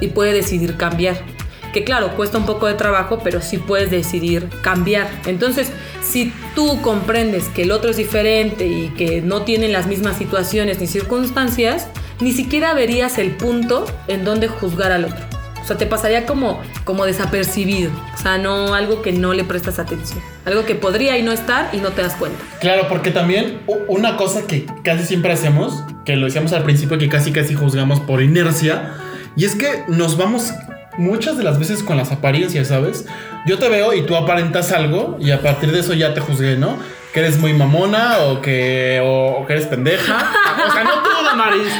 y 0.00 0.08
puede 0.08 0.32
decidir 0.32 0.76
cambiar. 0.76 1.35
Que 1.76 1.84
claro, 1.84 2.16
cuesta 2.16 2.38
un 2.38 2.46
poco 2.46 2.66
de 2.68 2.72
trabajo, 2.72 3.20
pero 3.22 3.42
sí 3.42 3.58
puedes 3.58 3.90
decidir 3.90 4.48
cambiar. 4.62 5.10
Entonces, 5.26 5.70
si 6.02 6.32
tú 6.54 6.80
comprendes 6.80 7.50
que 7.50 7.64
el 7.64 7.70
otro 7.70 7.90
es 7.90 7.98
diferente 7.98 8.66
y 8.66 8.88
que 8.96 9.20
no 9.20 9.42
tienen 9.42 9.74
las 9.74 9.86
mismas 9.86 10.16
situaciones 10.16 10.80
ni 10.80 10.86
circunstancias, 10.86 11.88
ni 12.18 12.32
siquiera 12.32 12.72
verías 12.72 13.18
el 13.18 13.32
punto 13.32 13.84
en 14.08 14.24
donde 14.24 14.48
juzgar 14.48 14.90
al 14.90 15.04
otro. 15.04 15.22
O 15.62 15.66
sea, 15.66 15.76
te 15.76 15.84
pasaría 15.84 16.24
como, 16.24 16.62
como 16.84 17.04
desapercibido. 17.04 17.90
O 18.14 18.22
sea, 18.22 18.38
no 18.38 18.72
algo 18.72 19.02
que 19.02 19.12
no 19.12 19.34
le 19.34 19.44
prestas 19.44 19.78
atención. 19.78 20.20
Algo 20.46 20.64
que 20.64 20.76
podría 20.76 21.18
y 21.18 21.22
no 21.22 21.30
estar 21.30 21.68
y 21.74 21.76
no 21.76 21.90
te 21.90 22.00
das 22.00 22.14
cuenta. 22.14 22.42
Claro, 22.58 22.88
porque 22.88 23.10
también 23.10 23.58
una 23.86 24.16
cosa 24.16 24.46
que 24.46 24.64
casi 24.82 25.04
siempre 25.04 25.30
hacemos, 25.30 25.84
que 26.06 26.16
lo 26.16 26.24
decíamos 26.24 26.54
al 26.54 26.64
principio, 26.64 26.96
que 26.96 27.10
casi 27.10 27.32
casi 27.32 27.52
juzgamos 27.52 28.00
por 28.00 28.22
inercia, 28.22 28.94
y 29.36 29.44
es 29.44 29.54
que 29.54 29.84
nos 29.88 30.16
vamos 30.16 30.54
muchas 30.98 31.36
de 31.36 31.44
las 31.44 31.58
veces 31.58 31.82
con 31.82 31.96
las 31.96 32.12
apariencias, 32.12 32.68
¿sabes? 32.68 33.04
Yo 33.46 33.58
te 33.58 33.68
veo 33.68 33.92
y 33.94 34.02
tú 34.02 34.16
aparentas 34.16 34.72
algo 34.72 35.16
y 35.20 35.30
a 35.30 35.40
partir 35.40 35.72
de 35.72 35.80
eso 35.80 35.94
ya 35.94 36.14
te 36.14 36.20
juzgué, 36.20 36.56
¿no? 36.56 36.78
Que 37.12 37.20
eres 37.20 37.38
muy 37.38 37.52
mamona 37.54 38.18
o 38.18 38.42
que, 38.42 39.00
o, 39.02 39.40
o 39.40 39.46
que 39.46 39.54
eres 39.54 39.66
pendeja. 39.66 40.32
O 40.66 40.72
sea, 40.72 40.84
no 40.84 41.02
tú, 41.02 41.10
Damaris. 41.24 41.68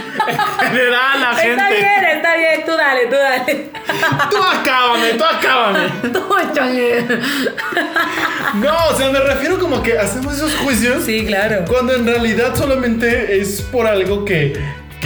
En 0.63 0.69
general, 0.69 1.21
la 1.21 1.35
gente. 1.35 1.51
Está 1.51 1.69
bien, 1.71 2.17
está 2.17 2.37
bien. 2.37 2.65
Tú 2.65 2.73
dale, 2.73 3.07
tú 3.07 3.17
dale. 3.17 3.71
Tú 4.31 4.37
acábame, 4.43 5.15
tú 5.15 5.25
acábame. 5.25 5.89
Tú 6.13 6.37
échale. 6.39 7.07
No, 8.57 8.75
o 8.91 8.97
sea, 8.97 9.11
me 9.11 9.21
refiero 9.21 9.59
como 9.59 9.83
que 9.83 9.99
hacemos 9.99 10.35
esos 10.35 10.55
juicios. 10.57 11.05
Sí, 11.05 11.25
claro. 11.27 11.65
Cuando 11.69 11.95
en 11.95 12.07
realidad 12.07 12.55
solamente 12.55 13.41
es 13.41 13.63
por 13.63 13.87
algo 13.87 14.25
que, 14.25 14.53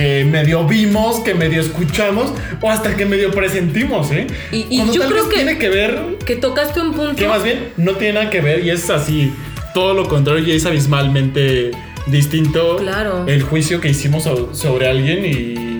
que 0.00 0.24
medio 0.24 0.64
vimos, 0.66 1.20
que 1.20 1.34
medio 1.34 1.60
escuchamos 1.60 2.32
o 2.62 2.70
hasta 2.70 2.96
que 2.96 3.04
medio 3.04 3.30
presentimos, 3.32 4.10
¿eh? 4.12 4.26
Y- 4.50 4.66
y 4.70 4.78
yo 4.92 5.06
creo 5.06 5.28
que- 5.28 5.34
tiene 5.36 5.58
que 5.58 5.68
ver, 5.68 6.16
Que 6.24 6.36
tocaste 6.36 6.80
un 6.80 6.92
punto. 6.94 7.16
que 7.16 7.28
más 7.28 7.42
bien 7.42 7.68
no 7.76 7.92
tiene 7.96 8.14
nada 8.14 8.30
que 8.30 8.40
ver 8.40 8.64
y 8.64 8.70
es 8.70 8.88
así, 8.88 9.30
todo 9.74 9.92
lo 9.92 10.08
contrario 10.08 10.42
y 10.42 10.52
es 10.52 10.64
abismalmente 10.64 11.70
distinto 12.06 12.76
Claro. 12.78 13.24
el 13.26 13.42
juicio 13.42 13.78
que 13.82 13.90
hicimos 13.90 14.24
so- 14.24 14.54
sobre 14.54 14.88
alguien 14.88 15.22
y, 15.26 15.78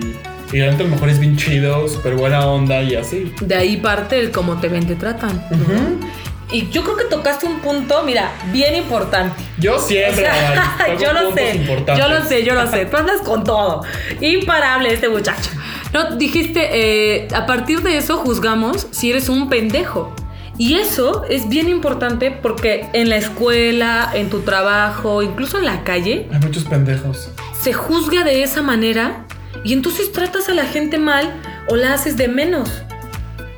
y 0.55 0.59
realmente 0.59 0.83
a 0.83 0.85
lo 0.87 0.91
mejor 0.93 1.09
es 1.09 1.19
bien 1.19 1.35
chido, 1.35 1.87
súper 1.87 2.13
buena 2.15 2.45
onda 2.45 2.83
y 2.83 2.93
así. 2.95 3.31
De 3.41 3.55
ahí 3.55 3.77
parte 3.77 4.19
el 4.19 4.29
cómo 4.29 4.59
te 4.61 4.67
ven, 4.67 4.85
te 4.85 4.93
tratan. 4.95 5.43
Ujú. 5.49 5.97
Y 6.51 6.69
yo 6.69 6.83
creo 6.83 6.97
que 6.97 7.05
tocaste 7.05 7.45
un 7.45 7.59
punto, 7.61 8.03
mira, 8.03 8.31
bien 8.51 8.75
importante. 8.75 9.41
Yo 9.57 9.75
O 9.77 9.79
siempre, 9.79 10.23
sea, 10.25 10.35
Damaris, 10.53 10.63
toco 10.85 11.01
yo 11.01 11.13
lo 11.13 11.33
sé, 11.33 11.65
yo 11.97 12.07
lo 12.09 12.25
sé, 12.25 12.43
yo 12.43 12.55
lo 12.55 12.67
sé. 12.69 12.85
Tú 12.85 12.97
andas 12.97 13.21
con 13.21 13.43
todo. 13.43 13.83
Imparable 14.19 14.93
este 14.93 15.07
muchacho. 15.09 15.49
No, 15.93 16.15
dijiste, 16.15 16.69
eh, 16.71 17.27
a 17.33 17.45
partir 17.45 17.81
de 17.81 17.97
eso 17.97 18.17
juzgamos 18.17 18.87
si 18.91 19.09
eres 19.11 19.29
un 19.29 19.49
pendejo. 19.49 20.13
Y 20.57 20.75
eso 20.75 21.23
es 21.29 21.47
bien 21.49 21.69
importante 21.69 22.29
porque 22.31 22.87
en 22.93 23.09
la 23.09 23.15
escuela, 23.15 24.11
en 24.13 24.29
tu 24.29 24.41
trabajo, 24.41 25.21
incluso 25.23 25.57
en 25.57 25.65
la 25.65 25.83
calle, 25.83 26.27
Hay 26.31 26.39
muchos 26.39 26.65
pendejos. 26.65 27.29
se 27.61 27.73
juzga 27.73 28.23
de 28.23 28.43
esa 28.43 28.61
manera 28.61 29.25
y 29.63 29.73
entonces 29.73 30.11
tratas 30.11 30.49
a 30.49 30.53
la 30.53 30.65
gente 30.65 30.97
mal 30.99 31.33
o 31.67 31.75
la 31.77 31.93
haces 31.93 32.15
de 32.17 32.27
menos. 32.27 32.69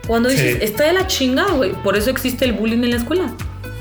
Cuando 0.08 0.30
dices, 0.30 0.58
Sí. 0.58 0.64
está 0.64 0.84
de 0.86 0.94
la 0.94 1.08
chingada, 1.08 1.52
güey. 1.54 1.72
Por 1.84 1.96
eso 1.98 2.10
existe 2.10 2.46
el 2.46 2.54
bullying 2.54 2.84
en 2.84 2.90
la 2.92 2.98
escuela. 2.98 3.32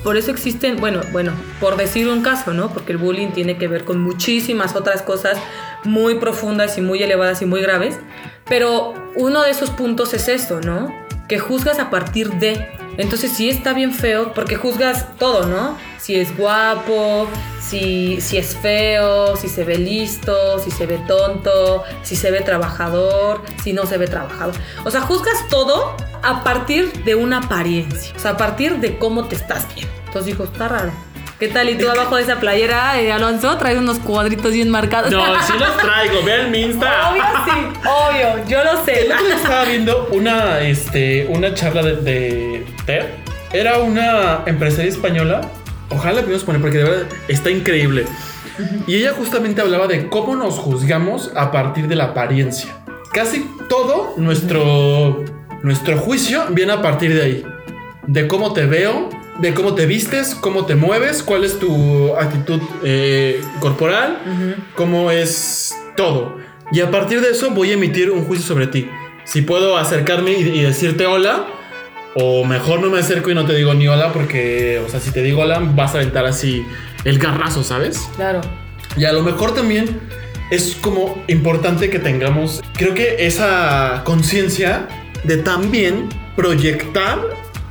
Por 0.05 0.17
eso 0.17 0.31
existen, 0.33 0.77
bueno, 0.79 1.01
bueno, 1.13 1.33
por 1.61 1.77
decir 1.77 2.09
un 2.09 2.23
caso, 2.23 2.53
¿no? 2.53 2.73
Porque 2.73 2.93
el 2.93 2.99
bullying 2.99 3.29
tiene 3.29 3.57
que 3.57 3.69
ver 3.69 3.85
con 3.85 4.01
muchísimas 4.01 4.75
otras 4.75 5.03
cosas 5.03 5.39
muy 5.85 6.17
profundas 6.17 6.77
y 6.77 6.81
muy 6.81 7.03
elevadas 7.03 7.41
y 7.43 7.47
muy 7.47 7.61
graves. 7.63 7.97
Pero 8.49 8.95
uno 9.15 9.43
de 9.43 9.51
esos 9.51 9.71
puntos 9.71 10.13
es 10.15 10.27
esto, 10.29 10.61
¿no? 10.61 10.93
Que 11.29 11.39
juzgas 11.39 11.79
a 11.79 11.89
partir 11.91 12.31
de. 12.35 12.69
Entonces 12.97 13.33
sí 13.33 13.49
está 13.49 13.73
bien 13.73 13.93
feo 13.93 14.33
porque 14.35 14.57
juzgas 14.57 15.17
todo, 15.17 15.47
¿no? 15.47 15.77
Si 15.99 16.17
es 16.17 16.37
guapo, 16.37 17.29
si, 17.61 18.21
si 18.21 18.37
es 18.37 18.57
feo, 18.57 19.37
si 19.37 19.49
se 19.49 19.65
ve 19.65 19.79
listo, 19.79 20.59
si 20.59 20.71
se 20.71 20.87
ve 20.87 20.99
tonto, 21.07 21.85
si 22.03 22.17
se 22.17 22.31
ve 22.31 22.41
trabajador, 22.41 23.43
si 23.63 23.73
no 23.73 23.87
se 23.87 23.99
ve 23.99 24.07
trabajador. 24.07 24.55
O 24.85 24.91
sea, 24.91 25.01
juzgas 25.01 25.49
todo 25.49 25.97
a 26.23 26.45
partir 26.45 26.93
de 27.05 27.15
una 27.15 27.39
apariencia. 27.39 28.13
O 28.17 28.19
sea, 28.19 28.33
a 28.33 28.37
partir 28.37 28.79
de 28.79 28.99
cómo 28.99 29.27
te 29.27 29.37
estás 29.37 29.67
viendo. 29.75 29.93
Entonces 30.07 30.27
dijo, 30.27 30.45
está 30.45 30.69
raro. 30.69 30.93
¿Qué 31.43 31.49
tal? 31.49 31.69
Y 31.69 31.75
tú 31.75 31.91
abajo 31.91 32.15
de 32.15 32.23
esa 32.23 32.39
playera, 32.39 33.01
eh, 33.01 33.11
Alonso, 33.11 33.59
traes 33.59 33.77
unos 33.77 33.99
cuadritos 33.99 34.53
bien 34.53 34.71
marcados. 34.71 35.11
No, 35.11 35.25
sí 35.43 35.53
los 35.59 35.77
traigo, 35.77 36.23
vean 36.25 36.53
mi 36.53 36.61
Insta. 36.61 37.11
Obvio 37.11 37.23
sí, 37.45 37.79
obvio, 37.85 38.47
yo 38.47 38.63
lo 38.63 38.85
sé. 38.85 39.07
El 39.07 39.11
otro 39.11 39.27
día 39.27 39.35
estaba 39.35 39.65
viendo 39.65 40.09
una, 40.13 40.61
este, 40.61 41.27
una 41.29 41.53
charla 41.53 41.83
de, 41.83 41.97
de 41.97 42.67
TED. 42.87 43.07
Era 43.53 43.79
una 43.79 44.45
empresaria 44.47 44.89
española. 44.89 45.41
Ojalá 45.91 46.15
la 46.15 46.21
podamos 46.21 46.45
poner 46.45 46.61
porque 46.61 46.79
de 46.79 46.85
verdad 46.85 47.07
está 47.27 47.51
increíble. 47.51 48.05
Y 48.87 48.95
ella 48.99 49.13
justamente 49.13 49.63
hablaba 49.63 49.89
de 49.89 50.09
cómo 50.09 50.37
nos 50.37 50.55
juzgamos 50.61 51.33
a 51.35 51.51
partir 51.51 51.89
de 51.89 51.97
la 51.97 52.05
apariencia. 52.05 52.71
Casi 53.13 53.51
todo 53.69 54.15
nuestro, 54.17 55.25
nuestro 55.65 55.99
juicio 55.99 56.45
viene 56.51 56.75
a 56.75 56.81
partir 56.81 57.13
de 57.13 57.21
ahí. 57.21 57.45
De 58.07 58.29
cómo 58.29 58.53
te 58.53 58.65
veo, 58.65 59.09
de 59.39 59.55
cómo 59.55 59.75
te 59.75 59.87
vistes, 59.87 60.35
cómo 60.35 60.67
te 60.67 60.75
mueves, 60.75 61.23
cuál 61.23 61.45
es 61.45 61.59
tu 61.59 62.15
actitud 62.17 62.61
eh, 62.85 63.41
corporal, 63.61 64.19
cómo 64.77 65.11
es 65.11 65.75
todo. 65.97 66.37
Y 66.71 66.81
a 66.81 66.91
partir 66.91 67.21
de 67.21 67.31
eso 67.31 67.51
voy 67.51 67.71
a 67.71 67.75
emitir 67.75 68.11
un 68.11 68.25
juicio 68.25 68.47
sobre 68.47 68.67
ti. 68.67 68.89
Si 69.25 69.43
puedo 69.43 69.77
acercarme 69.77 70.33
y, 70.33 70.49
y 70.49 70.63
decirte 70.63 71.07
hola, 71.07 71.47
o 72.15 72.45
mejor 72.45 72.81
no 72.81 72.91
me 72.91 72.99
acerco 72.99 73.31
y 73.31 73.35
no 73.35 73.47
te 73.47 73.55
digo 73.55 73.73
ni 73.75 73.89
hola, 73.89 74.13
porque, 74.13 74.83
o 74.85 74.89
sea, 74.89 75.01
si 75.01 75.11
te 75.11 75.23
digo 75.23 75.43
hola, 75.43 75.61
vas 75.75 75.95
a 75.95 75.99
aventar 75.99 76.27
así 76.27 76.65
el 77.05 77.19
garrazo, 77.19 77.63
¿sabes? 77.63 78.09
Claro. 78.17 78.41
Y 78.97 79.05
a 79.05 79.13
lo 79.13 79.23
mejor 79.23 79.55
también 79.55 80.01
es 80.51 80.77
como 80.81 81.23
importante 81.29 81.89
que 81.89 81.99
tengamos, 81.99 82.63
creo 82.75 82.93
que 82.93 83.27
esa 83.27 84.03
conciencia 84.05 84.87
de 85.25 85.39
también 85.39 86.09
proyectar 86.37 87.21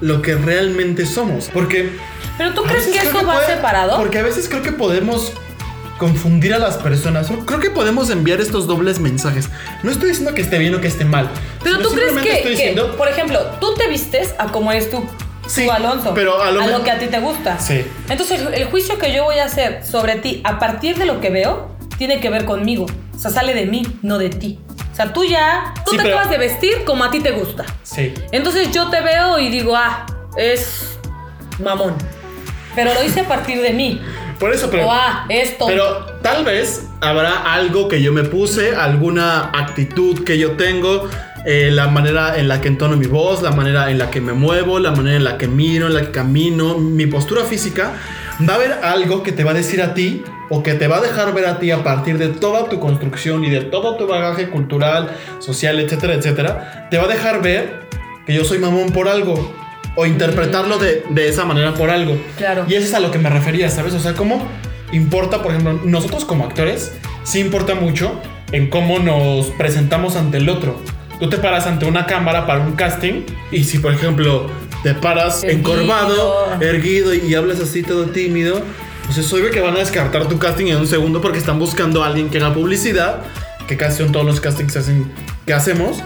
lo 0.02 0.22
que 0.22 0.36
realmente 0.36 1.06
somos. 1.06 1.50
Porque... 1.54 1.92
Pero 2.38 2.54
tú 2.54 2.66
a 2.66 2.68
crees 2.68 2.88
que 2.88 2.98
eso 3.00 3.26
va 3.26 3.36
puede- 3.36 3.46
separado? 3.56 3.98
Porque 3.98 4.20
a 4.20 4.24
veces 4.24 4.50
creo 4.50 4.62
que 4.64 4.72
podemos 4.72 5.32
confundir 5.98 6.54
a 6.54 6.60
las 6.60 6.78
personas. 6.78 7.28
Creo 7.46 7.60
que 7.60 7.70
podemos 7.70 8.10
enviar 8.10 8.42
estos 8.42 8.66
dobles 8.66 9.00
mensajes. 9.00 9.50
No 9.84 9.92
estoy 9.92 10.10
diciendo 10.10 10.34
que 10.34 10.42
esté 10.42 10.58
bien 10.58 10.74
o 10.74 10.82
que 10.82 10.88
esté 10.88 11.06
mal. 11.06 11.30
Pero 11.64 11.78
tú 11.80 11.90
crees 11.92 12.14
que, 12.14 12.20
estoy 12.38 12.42
que, 12.44 12.50
diciendo... 12.50 12.96
por 12.98 13.08
ejemplo, 13.08 13.40
tú 13.60 13.76
te 13.76 13.88
vistes 13.88 14.34
a 14.40 14.48
como 14.48 14.72
eres 14.72 14.90
tú, 14.90 15.04
Sí, 15.48 15.66
tú 15.66 15.72
Alonso, 15.72 16.14
pero 16.16 16.42
a 16.42 16.50
lo 16.52 16.62
me- 16.80 16.84
que 16.84 16.92
a 16.92 16.98
ti 17.00 17.08
te 17.08 17.20
gusta. 17.20 17.60
Sí. 17.60 17.84
Entonces, 18.10 18.42
el, 18.42 18.54
el 18.54 18.66
juicio 18.66 18.98
que 18.98 19.14
yo 19.14 19.26
voy 19.26 19.38
a 19.40 19.46
hacer 19.46 19.86
sobre 19.86 20.16
ti 20.16 20.42
a 20.44 20.58
partir 20.60 20.98
de 20.98 21.06
lo 21.06 21.20
que 21.20 21.30
veo 21.30 21.76
tiene 21.98 22.20
que 22.20 22.30
ver 22.30 22.46
conmigo. 22.46 22.86
O 23.16 23.20
sea, 23.20 23.30
sale 23.32 23.54
de 23.54 23.66
mí, 23.68 23.84
no 24.02 24.18
de 24.18 24.30
ti. 24.30 24.60
Sea, 25.02 25.14
tú 25.14 25.24
ya, 25.26 25.74
tú 25.86 25.92
Sí, 25.92 25.98
te 25.98 26.04
pero- 26.04 26.16
acabas 26.16 26.30
de 26.32 26.38
vestir 26.38 26.84
como 26.86 27.04
a 27.04 27.10
ti 27.12 27.20
te 27.22 27.32
gusta. 27.32 27.66
Sí. 27.84 28.14
Entonces 28.32 28.72
yo 28.72 28.90
te 28.90 29.02
veo 29.02 29.40
y 29.40 29.50
digo, 29.50 29.76
ah, 29.76 30.06
es 30.38 31.00
mamón. 31.60 31.96
Pero 32.76 32.94
lo 32.94 33.04
hice 33.04 33.22
a 33.22 33.28
partir 33.28 33.62
de 33.62 33.74
mí. 33.74 34.02
Por 34.40 34.54
eso, 34.54 34.70
pero... 34.70 34.88
o 34.88 34.92
ah, 34.92 35.26
es 35.30 35.58
tonto. 35.58 35.68
Pero 35.74 36.06
tal 36.22 36.46
vez 36.46 36.88
habrá 37.02 37.54
algo 37.54 37.88
que 37.88 38.02
yo 38.02 38.12
me 38.14 38.24
puse, 38.24 38.76
alguna 38.76 39.50
actitud 39.54 40.24
que 40.24 40.38
yo 40.38 40.52
tengo, 40.52 41.10
eh, 41.46 41.70
la 41.72 41.88
manera 41.88 42.38
en 42.38 42.48
la 42.48 42.62
que 42.62 42.68
entono 42.68 42.96
mi 42.98 43.08
voz, 43.08 43.42
la 43.42 43.52
manera 43.52 43.90
en 43.90 43.98
la 43.98 44.10
que 44.12 44.22
me 44.22 44.34
muevo, 44.34 44.80
la 44.80 44.92
manera 44.92 45.18
en 45.18 45.24
la 45.24 45.38
que 45.38 45.48
miro, 45.48 45.88
en 45.88 45.94
la 45.96 46.02
que 46.02 46.12
camino, 46.12 46.78
mi 46.78 47.08
postura 47.08 47.44
física. 47.44 47.94
Va 48.47 48.54
a 48.54 48.56
haber 48.56 48.71
algo 48.84 49.23
que 49.23 49.32
te 49.32 49.43
va 49.43 49.51
a 49.51 49.54
decir 49.54 49.82
a 49.82 49.93
ti 49.93 50.23
o 50.49 50.63
que 50.63 50.73
te 50.73 50.88
va 50.88 50.97
a 50.97 51.01
dejar 51.01 51.34
ver 51.34 51.45
a 51.45 51.60
ti 51.60 51.71
a 51.71 51.84
partir 51.84 52.17
de 52.17 52.30
toda 52.30 52.69
tu 52.69 52.80
construcción 52.80 53.43
y 53.43 53.49
de 53.49 53.62
todo 53.62 53.97
tu 53.97 54.08
bagaje 54.08 54.49
cultural, 54.49 55.15
social, 55.39 55.80
etcétera, 55.80 56.15
etcétera. 56.15 56.88
Te 56.89 56.97
va 56.97 57.04
a 57.04 57.08
dejar 57.08 57.41
ver 57.41 57.82
que 58.25 58.34
yo 58.34 58.43
soy 58.43 58.60
mamón 58.60 58.91
por 58.91 59.08
algo. 59.08 59.54
O 59.95 60.06
interpretarlo 60.06 60.77
de, 60.77 61.04
de 61.10 61.27
esa 61.27 61.43
manera 61.43 61.73
por 61.73 61.89
algo. 61.89 62.17
Claro. 62.38 62.65
Y 62.67 62.75
eso 62.75 62.86
es 62.86 62.93
a 62.93 63.01
lo 63.01 63.12
que 63.12 63.19
me 63.19 63.30
refería, 63.30 63.69
¿sabes? 63.69 63.93
O 63.93 63.99
sea, 63.99 64.13
cómo 64.13 64.41
importa, 64.93 65.43
por 65.43 65.51
ejemplo, 65.51 65.82
nosotros 65.84 66.23
como 66.23 66.45
actores, 66.45 66.93
sí 67.23 67.39
importa 67.39 67.75
mucho 67.75 68.21
en 68.54 68.69
cómo 68.69 68.99
nos 68.99 69.47
presentamos 69.47 70.15
ante 70.15 70.38
el 70.38 70.49
otro. 70.49 70.80
Tú 71.19 71.30
te 71.30 71.38
paras 71.38 71.67
ante 71.67 71.86
una 71.86 72.06
cámara 72.06 72.47
para 72.47 72.62
un 72.62 72.73
casting 72.73 73.23
y 73.51 73.65
si, 73.65 73.80
por 73.80 73.93
ejemplo, 73.93 74.47
te 74.84 74.94
paras 74.94 75.44
Erguido. 75.44 75.60
encorvado, 75.60 76.62
erguido 76.62 77.13
y 77.13 77.34
hablas 77.36 77.60
así 77.60 77.84
todo 77.84 78.06
tímido, 78.08 78.62
pues 79.06 79.17
es 79.17 79.34
obvio 79.34 79.52
que 79.52 79.60
van 79.62 79.76
a 79.76 79.80
descartar 79.80 80.28
tu 80.28 80.39
casting 80.39 80.67
en 80.67 80.78
un 80.78 80.88
segundo 80.88 81.22
porque 81.22 81.38
están 81.38 81.60
buscando 81.60 82.04
a 82.04 82.08
alguien 82.08 82.30
que 82.30 82.38
haga 82.38 82.54
publicidad, 82.54 83.22
que 83.67 83.78
casi 83.78 83.98
son 84.00 84.12
todos 84.12 84.26
los 84.26 84.39
castings 84.41 84.74
que, 84.74 84.80
hacen, 84.80 85.12
que 85.46 85.54
hacemos. 85.54 85.98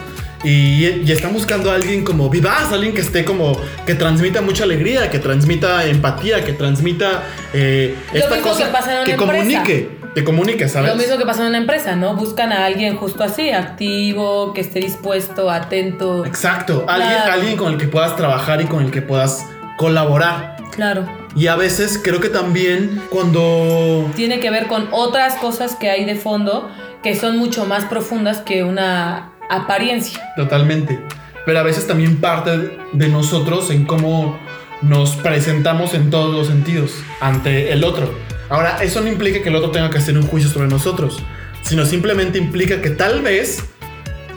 Y, 0.43 0.85
y 0.85 1.11
están 1.11 1.33
buscando 1.33 1.71
a 1.71 1.75
alguien 1.75 2.03
como 2.03 2.29
vivaz, 2.29 2.71
alguien 2.71 2.93
que 2.93 3.01
esté 3.01 3.25
como, 3.25 3.59
que 3.87 3.95
transmita 3.95 4.41
mucha 4.41 4.63
alegría, 4.63 5.09
que 5.09 5.17
transmita 5.17 5.85
empatía, 5.87 6.45
que 6.45 6.53
transmita 6.53 7.23
eh, 7.51 7.95
Lo 8.13 8.19
esta 8.19 8.35
mismo 8.35 8.51
cosa, 8.51 8.65
que 8.65 8.71
pasa 8.71 8.91
en 8.91 8.97
una 8.97 9.05
que 9.05 9.11
empresa. 9.13 9.33
comunique, 9.33 9.89
que 10.15 10.23
comunique, 10.23 10.69
¿sabes? 10.69 10.89
Lo 10.89 10.95
mismo 10.95 11.17
que 11.17 11.25
pasa 11.25 11.41
en 11.41 11.49
una 11.49 11.57
empresa, 11.57 11.97
¿no? 11.97 12.15
Buscan 12.15 12.53
a 12.53 12.65
alguien 12.65 12.95
justo 12.95 13.21
así, 13.23 13.49
activo, 13.49 14.53
que 14.53 14.61
esté 14.61 14.79
dispuesto, 14.79 15.51
atento. 15.51 16.25
Exacto, 16.25 16.85
alguien, 16.87 17.19
alguien 17.29 17.57
con 17.57 17.73
el 17.73 17.77
que 17.77 17.87
puedas 17.87 18.15
trabajar 18.15 18.61
y 18.61 18.65
con 18.65 18.83
el 18.83 18.91
que 18.91 19.01
puedas 19.01 19.45
colaborar. 19.77 20.55
Claro. 20.71 21.05
Y 21.35 21.47
a 21.47 21.57
veces 21.57 21.99
creo 22.01 22.21
que 22.21 22.29
también 22.29 23.03
cuando... 23.09 24.09
Tiene 24.15 24.39
que 24.39 24.49
ver 24.49 24.67
con 24.67 24.87
otras 24.91 25.35
cosas 25.35 25.75
que 25.75 25.89
hay 25.89 26.05
de 26.05 26.15
fondo 26.15 26.69
que 27.03 27.15
son 27.15 27.37
mucho 27.37 27.65
más 27.65 27.83
profundas 27.83 28.37
que 28.37 28.63
una 28.63 29.33
apariencia. 29.49 30.33
Totalmente. 30.37 30.97
Pero 31.45 31.59
a 31.59 31.63
veces 31.63 31.87
también 31.87 32.21
parte 32.21 32.79
de 32.93 33.09
nosotros 33.09 33.69
en 33.69 33.85
cómo 33.85 34.39
nos 34.81 35.17
presentamos 35.17 35.93
en 35.93 36.09
todos 36.09 36.33
los 36.33 36.47
sentidos 36.47 36.93
ante 37.19 37.73
el 37.73 37.83
otro. 37.83 38.09
Ahora, 38.49 38.77
eso 38.83 39.01
no 39.01 39.07
implica 39.07 39.41
que 39.41 39.49
el 39.49 39.55
otro 39.55 39.71
tenga 39.71 39.89
que 39.89 39.97
hacer 39.97 40.17
un 40.17 40.27
juicio 40.27 40.49
sobre 40.49 40.67
nosotros, 40.67 41.21
sino 41.61 41.85
simplemente 41.85 42.37
implica 42.37 42.81
que 42.81 42.91
tal 42.91 43.21
vez 43.21 43.63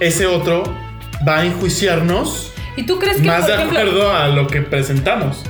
ese 0.01 0.27
otro 0.27 0.63
va 1.27 1.39
a 1.39 1.45
enjuiciarnos 1.45 2.53
¿Y 2.77 2.85
tú 2.85 2.99
crees 2.99 3.17
que, 3.17 3.27
más 3.27 3.41
por 3.41 3.49
de 3.49 3.55
ejemplo, 3.55 3.79
acuerdo 3.81 4.13
a 4.13 4.29
lo 4.29 4.47
que 4.47 4.63
presentamos. 4.63 5.45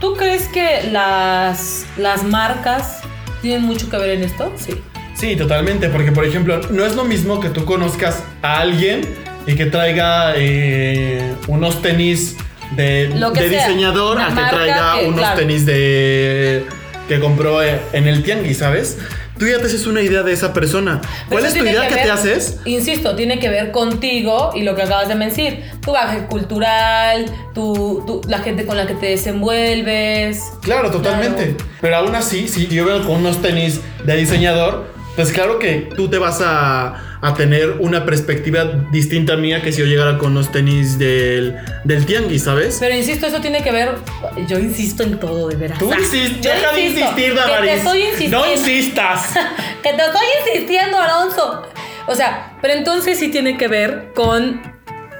¿tú 0.00 0.14
crees 0.14 0.48
que 0.48 0.88
las, 0.90 1.86
las 1.96 2.24
marcas 2.24 3.00
tienen 3.42 3.62
mucho 3.62 3.88
que 3.88 3.96
ver 3.96 4.10
en 4.10 4.24
esto? 4.24 4.52
Sí. 4.56 4.74
Sí, 5.14 5.36
totalmente, 5.36 5.88
porque 5.88 6.12
por 6.12 6.24
ejemplo, 6.24 6.60
no 6.70 6.84
es 6.84 6.94
lo 6.94 7.04
mismo 7.04 7.40
que 7.40 7.48
tú 7.48 7.64
conozcas 7.64 8.22
a 8.42 8.58
alguien 8.58 9.00
y 9.46 9.54
que 9.54 9.66
traiga 9.66 10.34
eh, 10.36 11.34
unos 11.48 11.80
tenis 11.80 12.36
de, 12.72 13.08
diseñador 13.48 14.20
a 14.20 14.28
que 14.28 14.34
traiga 14.34 15.00
que, 15.00 15.06
unos 15.06 15.20
claro. 15.20 15.38
tenis 15.38 15.64
de 15.64 16.66
que 17.08 17.20
compró 17.20 17.62
eh, 17.62 17.80
en 17.92 18.06
el 18.08 18.22
tianguis, 18.22 18.58
¿sabes? 18.58 18.98
Tú 19.38 19.46
ya 19.46 19.58
te 19.58 19.66
haces 19.66 19.86
una 19.86 20.00
idea 20.00 20.22
de 20.22 20.32
esa 20.32 20.52
persona. 20.54 21.00
¿Cuál 21.28 21.44
es 21.44 21.52
tu 21.54 21.62
idea 21.62 21.86
que, 21.88 21.94
ver- 21.94 22.04
te 22.04 22.10
haces? 22.10 22.58
Insisto, 22.64 23.14
tiene 23.16 23.38
que 23.38 23.50
ver 23.50 23.70
contigo 23.70 24.52
y 24.54 24.62
lo 24.62 24.74
que 24.74 24.82
acabas 24.82 25.08
de 25.08 25.14
decir. 25.14 25.62
Tu 25.82 25.92
bagaje 25.92 26.24
cultural, 26.26 27.26
tu, 27.54 28.02
tu- 28.06 28.22
la 28.28 28.38
gente 28.38 28.64
con 28.64 28.76
la 28.78 28.86
que 28.86 28.94
te 28.94 29.06
desenvuelves. 29.06 30.42
Claro, 30.62 30.90
totalmente. 30.90 31.54
Claro. 31.56 31.70
Pero 31.80 31.96
aún 31.96 32.14
así, 32.14 32.48
si 32.48 32.66
yo 32.66 32.86
veo 32.86 33.02
con 33.06 33.16
unos 33.16 33.42
tenis 33.42 33.80
de 34.04 34.16
diseñador, 34.16 34.86
pues 35.16 35.32
claro 35.32 35.58
que 35.58 35.88
tú 35.96 36.08
te 36.08 36.18
vas 36.18 36.40
a, 36.42 37.15
a 37.26 37.34
tener 37.34 37.72
una 37.80 38.04
perspectiva 38.04 38.64
distinta 38.92 39.32
a 39.32 39.36
mía 39.36 39.60
que 39.60 39.72
si 39.72 39.80
yo 39.80 39.86
llegara 39.86 40.16
con 40.16 40.32
unos 40.32 40.52
tenis 40.52 40.96
del, 40.96 41.56
del 41.82 42.06
tianguis, 42.06 42.44
¿sabes? 42.44 42.76
Pero 42.78 42.94
insisto, 42.94 43.26
eso 43.26 43.40
tiene 43.40 43.64
que 43.64 43.72
ver. 43.72 43.96
Yo 44.46 44.60
insisto 44.60 45.02
en 45.02 45.18
todo, 45.18 45.48
de 45.48 45.56
veras. 45.56 45.78
Tú 45.80 45.92
insistes, 45.92 46.40
deja 46.42 46.72
de 46.72 46.80
insistir, 46.82 47.30
que 47.30 47.34
Damaris. 47.34 47.70
te 47.70 47.76
estoy 47.78 48.02
insistiendo. 48.02 48.38
No 48.38 48.52
insistas. 48.52 49.30
que 49.82 49.92
te 49.92 50.02
estoy 50.04 50.26
insistiendo, 50.46 50.98
Alonso. 50.98 51.62
O 52.06 52.14
sea, 52.14 52.56
pero 52.62 52.74
entonces 52.74 53.18
sí 53.18 53.28
tiene 53.28 53.58
que 53.58 53.66
ver 53.66 54.12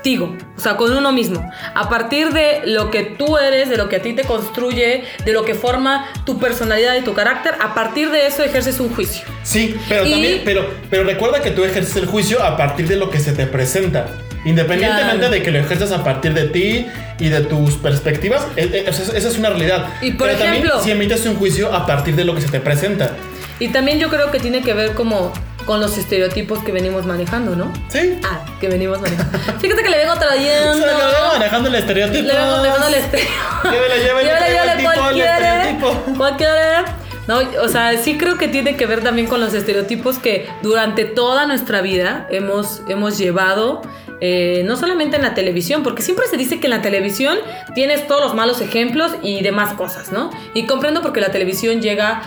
contigo, 0.07 0.37
o 0.57 0.61
sea, 0.61 0.77
con 0.77 0.93
uno 0.97 1.11
mismo. 1.13 1.51
A 1.75 1.89
partir 1.89 2.33
de 2.33 2.61
lo 2.65 2.91
que 2.93 3.03
tú 3.03 3.39
eres, 3.39 3.69
de 3.69 3.77
lo 3.77 3.89
que 3.89 3.97
a 3.97 4.03
ti 4.03 4.13
te 4.13 4.23
construye, 4.23 5.03
de 5.25 5.33
lo 5.33 5.45
que 5.45 5.55
forma 5.55 6.07
tu 6.25 6.39
personalidad 6.39 6.95
y 6.95 7.01
tu 7.03 7.13
carácter, 7.13 7.55
a 7.61 7.75
partir 7.75 8.11
de 8.13 8.27
eso 8.29 8.45
ejerces 8.45 8.79
un 8.79 8.95
juicio. 8.95 9.25
Sí, 9.43 9.75
pero 9.89 10.07
Y- 10.07 10.11
también, 10.13 10.43
pero, 10.45 10.71
pero 10.91 11.03
recuerda 11.03 11.41
que 11.43 11.51
tú 11.51 11.65
ejerces 11.65 11.97
el 11.97 12.07
juicio 12.07 12.41
a 12.45 12.57
partir 12.57 12.87
de 12.87 12.95
lo 12.97 13.11
que 13.11 13.19
se 13.19 13.33
te 13.33 13.47
presenta. 13.47 14.07
Independientemente 14.45 15.17
Claro. 15.19 15.33
de 15.33 15.43
que 15.43 15.51
lo 15.51 15.59
ejerzas 15.59 15.91
a 15.91 16.05
partir 16.05 16.33
de 16.35 16.45
ti 16.45 16.87
y 17.19 17.29
de 17.29 17.41
tus 17.41 17.75
perspectivas, 17.75 18.47
e- 18.55 18.63
e- 18.63 18.89
esa 18.89 19.17
es 19.17 19.39
una 19.39 19.49
realidad. 19.51 19.89
Y 20.03 20.13
por 20.13 20.29
pero 20.29 20.39
también 20.39 20.63
ejemplo- 20.65 20.81
si 20.85 20.93
emites 20.93 21.27
un 21.27 21.35
juicio 21.35 21.75
a 21.75 21.85
partir 21.85 22.15
de 22.15 22.25
lo 22.25 22.33
que 22.37 22.43
se 22.43 22.49
te 22.49 22.61
presenta. 22.61 23.11
Y 23.59 23.69
también 23.71 23.99
yo 23.99 24.09
creo 24.09 24.31
que 24.31 24.39
tiene 24.39 24.63
que 24.63 24.73
ver 24.73 24.95
como 24.95 25.33
con 25.67 25.81
los 25.81 25.99
estereotipos 25.99 26.61
que 26.61 26.73
venimos 26.73 27.05
manejando, 27.05 27.55
¿no? 27.57 27.71
Sí. 27.89 28.19
Ah, 28.25 28.41
que 28.61 28.69
venimos 28.69 29.01
manejando. 29.01 29.39
Fíjate 29.61 29.83
que 29.83 29.91
le 29.91 29.99
vengo 29.99 30.13
O 30.15 30.19
trayendo. 30.19 30.79
sea, 30.79 30.93
lo 30.93 31.07
veo 31.11 31.29
manejando 31.33 31.69
el 31.69 31.75
estereotipo. 31.75 32.27
Le 32.29 32.35
vengo 32.35 32.57
manejando 32.57 32.87
el 32.89 32.95
estereotipo. 32.95 33.43
Llévele, 33.65 34.05
llévele, 34.05 34.31
Llévele. 35.15 36.85
No, 37.27 37.41
o 37.61 37.69
sea, 37.69 37.97
sí 37.99 38.17
creo 38.17 38.39
que 38.39 38.47
tiene 38.47 38.77
que 38.77 38.87
ver 38.87 39.03
también 39.03 39.27
con 39.27 39.41
los 39.41 39.53
estereotipos 39.53 40.19
que 40.21 40.49
durante 40.63 41.05
toda 41.05 41.47
nuestra 41.47 41.81
vida 41.81 42.29
hemos, 42.31 42.83
hemos 42.89 43.19
llevado, 43.19 43.83
eh, 44.21 44.63
no 44.65 44.77
solamente 44.77 45.17
en 45.17 45.23
la 45.23 45.35
televisión, 45.35 45.83
porque 45.83 46.03
siempre 46.03 46.27
se 46.29 46.37
dice 46.37 46.61
que 46.61 46.69
en 46.69 46.71
la 46.71 46.83
televisión 46.83 47.37
tienes 47.75 48.07
todos 48.07 48.21
los 48.23 48.35
malos 48.37 48.61
ejemplos 48.61 49.11
y 49.23 49.43
demás 49.43 49.75
cosas, 49.75 50.13
¿no? 50.13 50.31
Y 50.55 50.67
comprendo 50.67 51.03
porque 51.03 51.21
la 51.21 51.33
televisión 51.33 51.83
llega 51.83 52.23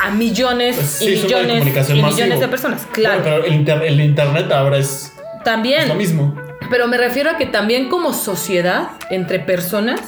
a 0.00 0.10
millones 0.10 0.76
sí, 0.76 1.04
y 1.04 1.08
millones 1.22 1.88
y 1.90 2.02
millones 2.02 2.40
de 2.40 2.48
personas, 2.48 2.86
claro. 2.92 3.20
Bueno, 3.22 3.36
pero 3.36 3.44
el, 3.46 3.54
inter- 3.54 3.82
el 3.82 4.00
internet 4.00 4.50
ahora 4.52 4.78
es, 4.78 5.12
también. 5.44 5.82
es 5.82 5.88
lo 5.88 5.94
mismo. 5.94 6.34
Pero 6.70 6.86
me 6.88 6.96
refiero 6.96 7.30
a 7.30 7.36
que 7.36 7.46
también 7.46 7.88
como 7.88 8.12
sociedad, 8.14 8.90
entre 9.10 9.38
personas, 9.40 10.00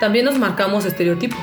también 0.00 0.24
nos 0.24 0.38
marcamos 0.38 0.84
estereotipos. 0.84 1.40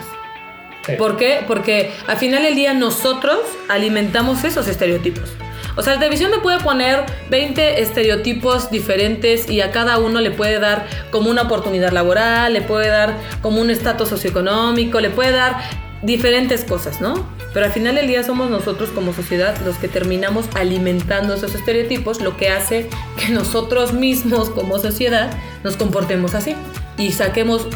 Sí. 0.86 0.94
¿Por 0.98 1.18
qué? 1.18 1.42
Porque 1.48 1.92
al 2.08 2.18
final 2.18 2.44
del 2.44 2.56
día 2.56 2.74
nosotros 2.74 3.40
alimentamos 3.70 4.44
esos 4.44 4.68
estereotipos. 4.68 5.30
O 5.78 5.82
sea, 5.84 5.94
la 5.94 6.00
televisión 6.00 6.32
me 6.32 6.40
puede 6.40 6.60
poner 6.60 7.06
20 7.30 7.82
estereotipos 7.82 8.72
diferentes 8.72 9.50
y 9.50 9.62
a 9.62 9.72
cada 9.72 10.00
uno 10.00 10.20
le 10.20 10.32
puede 10.32 10.60
dar 10.60 10.86
como 11.12 11.30
una 11.30 11.44
oportunidad 11.44 11.92
laboral, 11.92 12.52
le 12.54 12.62
puede 12.62 12.88
dar 12.90 13.16
como 13.42 13.62
un 13.62 13.70
estatus 13.70 14.10
socioeconómico, 14.10 15.00
le 15.00 15.10
puede 15.12 15.32
dar 15.32 15.56
diferentes 16.02 16.64
cosas, 16.64 17.02
¿no? 17.02 17.26
Pero 17.54 17.66
al 17.66 17.72
final 17.72 17.96
del 17.96 18.08
día 18.08 18.24
somos 18.24 18.50
nosotros 18.50 18.90
como 18.90 19.14
sociedad 19.14 19.56
los 19.66 19.78
que 19.78 19.88
terminamos 19.88 20.46
alimentando 20.56 21.34
esos 21.34 21.54
estereotipos, 21.54 22.22
lo 22.22 22.38
que 22.38 22.50
hace 22.50 22.90
que 23.18 23.30
nosotros 23.30 23.94
mismos 23.94 24.50
como 24.50 24.80
sociedad 24.80 25.32
nos 25.64 25.78
comportemos 25.78 26.34
así 26.34 26.56
y 26.98 27.12
saquemos 27.12 27.68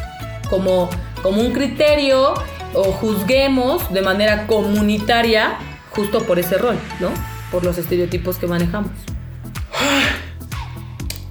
como, 0.49 0.89
como 1.21 1.41
un 1.41 1.51
criterio 1.51 2.33
o 2.73 2.83
juzguemos 2.83 3.91
de 3.93 4.01
manera 4.01 4.47
comunitaria 4.47 5.57
justo 5.91 6.23
por 6.23 6.39
ese 6.39 6.57
rol, 6.57 6.77
¿no? 6.99 7.09
Por 7.51 7.63
los 7.63 7.77
estereotipos 7.77 8.38
que 8.38 8.47
manejamos. 8.47 8.91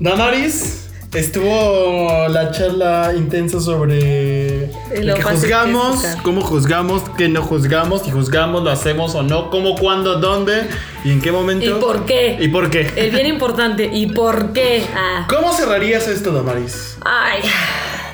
Damaris, 0.01 0.84
estuvo 1.15 2.29
la 2.29 2.51
charla 2.51 3.13
intensa 3.17 3.61
sobre 3.61 4.71
lo 5.01 5.15
que 5.15 5.23
juzgamos, 5.23 6.05
cómo 6.23 6.41
juzgamos, 6.41 7.03
qué 7.17 7.29
no 7.29 7.43
juzgamos, 7.43 8.03
si 8.03 8.11
juzgamos, 8.11 8.63
lo 8.63 8.71
hacemos 8.71 9.15
o 9.15 9.23
no, 9.23 9.51
cómo, 9.51 9.77
cuándo, 9.77 10.19
dónde 10.19 10.69
y 11.05 11.13
en 11.13 11.21
qué 11.21 11.31
momento. 11.33 11.65
¿Y 11.65 11.81
por 11.81 12.05
qué? 12.05 12.37
¿Y 12.41 12.49
por 12.49 12.71
qué? 12.71 12.93
El 12.97 13.11
bien 13.11 13.27
importante, 13.27 13.89
¿y 13.93 14.07
por 14.07 14.53
qué? 14.53 14.85
Ah. 14.95 15.27
¿Cómo 15.29 15.53
cerrarías 15.53 16.09
esto, 16.09 16.33
Damaris? 16.33 16.99
Ay, 17.05 17.41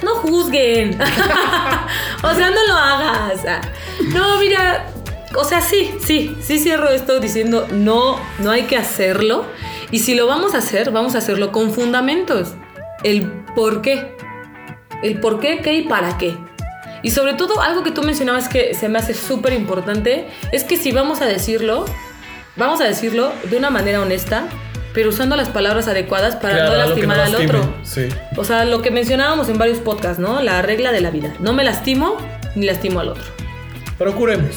no 0.02 0.16
juzguen. 0.16 0.98
o 2.22 2.34
sea, 2.34 2.50
no 2.50 2.66
lo 2.66 2.74
hagas. 2.74 3.40
Ah, 3.46 3.60
No, 4.12 4.38
mira, 4.38 4.86
o 5.34 5.44
sea, 5.44 5.60
sí, 5.62 5.90
sí, 6.04 6.36
sí 6.40 6.58
cierro 6.58 6.88
esto 6.88 7.20
diciendo 7.20 7.66
no, 7.70 8.18
no 8.38 8.50
hay 8.50 8.64
que 8.64 8.76
hacerlo. 8.76 9.44
Y 9.90 10.00
si 10.00 10.14
lo 10.14 10.26
vamos 10.26 10.54
a 10.54 10.58
hacer, 10.58 10.90
vamos 10.90 11.14
a 11.14 11.18
hacerlo 11.18 11.50
con 11.50 11.72
fundamentos. 11.72 12.54
El 13.02 13.26
por 13.54 13.82
qué. 13.82 14.16
El 15.02 15.20
por 15.20 15.40
qué, 15.40 15.60
qué 15.60 15.74
y 15.74 15.82
para 15.82 16.18
qué. 16.18 16.36
Y 17.02 17.10
sobre 17.10 17.34
todo, 17.34 17.62
algo 17.62 17.82
que 17.82 17.90
tú 17.90 18.02
mencionabas 18.02 18.48
que 18.48 18.74
se 18.74 18.88
me 18.88 18.98
hace 18.98 19.14
súper 19.14 19.54
importante 19.54 20.28
es 20.52 20.64
que 20.64 20.76
si 20.76 20.92
vamos 20.92 21.22
a 21.22 21.26
decirlo, 21.26 21.86
vamos 22.56 22.80
a 22.80 22.84
decirlo 22.84 23.32
de 23.48 23.56
una 23.56 23.70
manera 23.70 24.02
honesta, 24.02 24.44
pero 24.92 25.08
usando 25.08 25.36
las 25.36 25.48
palabras 25.48 25.88
adecuadas 25.88 26.36
para 26.36 26.56
Claro, 26.56 26.70
no 26.72 26.76
lastimar 26.76 27.20
al 27.20 27.34
otro. 27.34 27.74
Sí. 27.84 28.08
O 28.36 28.44
sea, 28.44 28.64
lo 28.64 28.82
que 28.82 28.90
mencionábamos 28.90 29.48
en 29.48 29.56
varios 29.56 29.78
podcasts, 29.78 30.18
¿no? 30.18 30.42
La 30.42 30.60
regla 30.62 30.92
de 30.92 31.00
la 31.00 31.10
vida. 31.10 31.32
No 31.38 31.52
me 31.52 31.64
lastimo 31.64 32.16
ni 32.54 32.66
lastimo 32.66 33.00
al 33.00 33.10
otro. 33.10 33.24
Procuremos. 33.96 34.56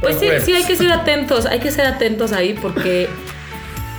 Pues 0.00 0.18
sí, 0.18 0.26
sí, 0.44 0.52
hay 0.52 0.64
que 0.64 0.74
ser 0.74 0.90
atentos, 0.90 1.46
hay 1.46 1.60
que 1.60 1.70
ser 1.70 1.86
atentos 1.86 2.32
ahí 2.32 2.54
porque, 2.60 3.08